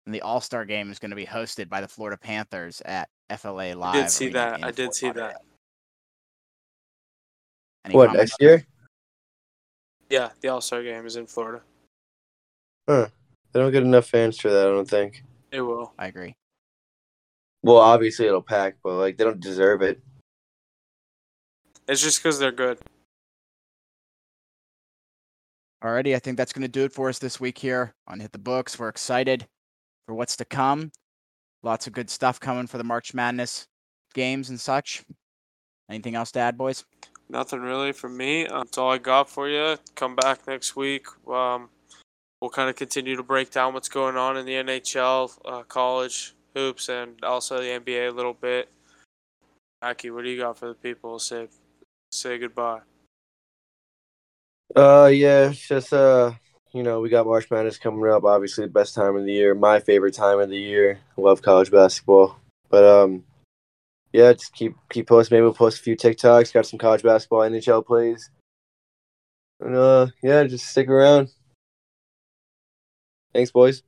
And 0.05 0.15
the 0.15 0.21
All 0.21 0.41
Star 0.41 0.63
game 0.63 0.91
is 0.91 0.99
going 0.99 1.09
to 1.09 1.15
be 1.15 1.25
hosted 1.25 1.69
by 1.69 1.81
the 1.81 1.87
Florida 1.87 2.17
Panthers 2.17 2.81
at 2.85 3.09
FLA 3.35 3.73
Live. 3.73 3.95
I 3.95 4.01
did 4.01 4.11
see 4.11 4.29
that. 4.29 4.63
I 4.63 4.71
did 4.71 4.85
Fort 4.85 4.95
see 4.95 5.07
Lauderdale. 5.07 5.27
that. 5.27 5.41
Any 7.85 7.95
What 7.95 8.13
next 8.13 8.35
year? 8.39 8.65
Yeah, 10.09 10.29
the 10.39 10.49
All 10.49 10.61
Star 10.61 10.83
game 10.83 11.05
is 11.05 11.15
in 11.15 11.25
Florida. 11.25 11.61
They 13.53 13.59
don't 13.59 13.71
get 13.71 13.83
enough 13.83 14.07
fans 14.07 14.39
for 14.39 14.49
that. 14.49 14.67
I 14.67 14.71
don't 14.71 14.89
think. 14.89 15.23
It 15.51 15.61
will. 15.61 15.93
I 15.97 16.07
agree. 16.07 16.35
Well, 17.63 17.77
obviously 17.77 18.25
it'll 18.25 18.41
pack, 18.41 18.75
but 18.83 18.93
like 18.93 19.17
they 19.17 19.23
don't 19.23 19.39
deserve 19.39 19.81
it. 19.81 20.01
It's 21.87 22.01
just 22.01 22.21
because 22.21 22.39
they're 22.39 22.51
good. 22.51 22.79
Alrighty, 25.83 26.15
I 26.15 26.19
think 26.19 26.37
that's 26.37 26.53
going 26.53 26.61
to 26.61 26.67
do 26.67 26.83
it 26.83 26.93
for 26.93 27.09
us 27.09 27.19
this 27.19 27.39
week 27.39 27.57
here 27.57 27.93
on 28.07 28.19
Hit 28.19 28.31
the 28.31 28.37
Books. 28.37 28.77
We're 28.77 28.87
excited 28.87 29.47
for 30.05 30.13
what's 30.13 30.35
to 30.37 30.45
come. 30.45 30.91
Lots 31.63 31.87
of 31.87 31.93
good 31.93 32.09
stuff 32.09 32.39
coming 32.39 32.67
for 32.67 32.77
the 32.77 32.83
March 32.83 33.13
Madness 33.13 33.67
games 34.13 34.49
and 34.49 34.59
such. 34.59 35.03
Anything 35.89 36.15
else 36.15 36.31
to 36.33 36.39
add, 36.39 36.57
boys? 36.57 36.85
Nothing 37.29 37.61
really 37.61 37.91
from 37.93 38.15
me. 38.15 38.45
That's 38.45 38.77
all 38.77 38.91
I 38.91 38.97
got 38.97 39.29
for 39.29 39.49
you. 39.49 39.77
Come 39.95 40.15
back 40.15 40.47
next 40.47 40.75
week. 40.75 41.07
Um, 41.27 41.69
we'll 42.41 42.49
kind 42.49 42.69
of 42.69 42.75
continue 42.75 43.15
to 43.15 43.23
break 43.23 43.51
down 43.51 43.73
what's 43.73 43.89
going 43.89 44.17
on 44.17 44.35
in 44.37 44.45
the 44.45 44.53
NHL, 44.53 45.31
uh, 45.45 45.63
college 45.63 46.33
hoops, 46.55 46.89
and 46.89 47.23
also 47.23 47.59
the 47.59 47.79
NBA 47.79 48.09
a 48.09 48.11
little 48.11 48.33
bit. 48.33 48.69
Aki, 49.81 50.11
what 50.11 50.23
do 50.23 50.29
you 50.29 50.39
got 50.39 50.57
for 50.57 50.67
the 50.67 50.73
people? 50.73 51.19
Say, 51.19 51.47
say 52.11 52.37
goodbye. 52.37 52.81
Uh, 54.75 55.09
yeah, 55.11 55.49
it's 55.49 55.67
just 55.67 55.93
uh, 55.93 56.31
you 56.71 56.83
know, 56.83 57.01
we 57.01 57.09
got 57.09 57.25
March 57.25 57.49
Madness 57.51 57.77
coming 57.77 58.09
up. 58.09 58.23
Obviously, 58.23 58.65
the 58.65 58.71
best 58.71 58.95
time 58.95 59.15
of 59.15 59.25
the 59.25 59.31
year, 59.31 59.53
my 59.53 59.79
favorite 59.79 60.13
time 60.13 60.39
of 60.39 60.49
the 60.49 60.57
year. 60.57 60.99
Love 61.17 61.41
college 61.41 61.71
basketball, 61.71 62.37
but 62.69 62.83
um, 62.83 63.23
yeah, 64.13 64.33
just 64.33 64.53
keep 64.53 64.75
keep 64.89 65.07
posting. 65.07 65.35
Maybe 65.35 65.43
we'll 65.43 65.53
post 65.53 65.79
a 65.79 65.83
few 65.83 65.95
TikToks. 65.95 66.53
Got 66.53 66.65
some 66.65 66.79
college 66.79 67.03
basketball 67.03 67.41
NHL 67.41 67.85
plays, 67.85 68.29
and 69.59 69.75
uh, 69.75 70.07
yeah, 70.23 70.43
just 70.45 70.67
stick 70.67 70.87
around. 70.87 71.29
Thanks, 73.33 73.51
boys. 73.51 73.83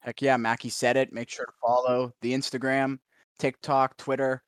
Heck 0.00 0.22
yeah, 0.22 0.36
Mackie 0.36 0.68
said 0.68 0.96
it. 0.96 1.12
Make 1.12 1.28
sure 1.28 1.46
to 1.46 1.52
follow 1.60 2.14
the 2.22 2.32
Instagram, 2.32 2.98
TikTok, 3.38 3.96
Twitter. 3.96 4.42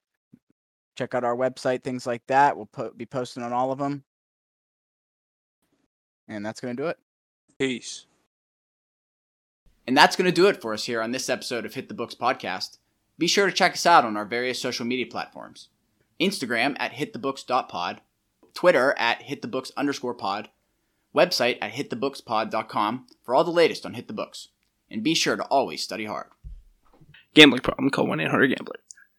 Check 0.96 1.14
out 1.14 1.24
our 1.24 1.36
website, 1.36 1.82
things 1.82 2.06
like 2.06 2.22
that. 2.28 2.56
We'll 2.56 2.66
po- 2.66 2.92
be 2.96 3.06
posting 3.06 3.42
on 3.42 3.52
all 3.52 3.72
of 3.72 3.78
them. 3.78 4.04
And 6.28 6.44
that's 6.44 6.60
going 6.60 6.76
to 6.76 6.82
do 6.82 6.88
it. 6.88 6.98
Peace. 7.58 8.06
And 9.86 9.96
that's 9.96 10.16
going 10.16 10.26
to 10.26 10.32
do 10.32 10.48
it 10.48 10.60
for 10.60 10.74
us 10.74 10.84
here 10.84 11.00
on 11.00 11.12
this 11.12 11.30
episode 11.30 11.64
of 11.64 11.74
Hit 11.74 11.88
the 11.88 11.94
Books 11.94 12.14
podcast. 12.14 12.78
Be 13.18 13.26
sure 13.26 13.46
to 13.46 13.52
check 13.52 13.72
us 13.72 13.86
out 13.86 14.04
on 14.04 14.16
our 14.16 14.24
various 14.24 14.60
social 14.60 14.86
media 14.86 15.06
platforms 15.06 15.68
Instagram 16.20 16.76
at 16.78 16.92
hitthebooks.pod, 16.92 18.00
Twitter 18.54 18.94
at 18.98 19.22
hitthebooks 19.22 19.70
underscore 19.76 20.14
pod, 20.14 20.50
website 21.14 21.58
at 21.60 21.72
hitthebookspod.com 21.72 23.06
for 23.22 23.34
all 23.34 23.44
the 23.44 23.50
latest 23.50 23.86
on 23.86 23.94
Hit 23.94 24.06
the 24.08 24.12
Books. 24.12 24.48
And 24.90 25.02
be 25.02 25.14
sure 25.14 25.36
to 25.36 25.44
always 25.44 25.82
study 25.82 26.06
hard. 26.06 26.28
Gambling 27.34 27.62
problem? 27.62 27.90
Call 27.90 28.06
one 28.06 28.20
eight 28.20 28.30
hundred 28.30 28.48
Gambler. 28.56 28.80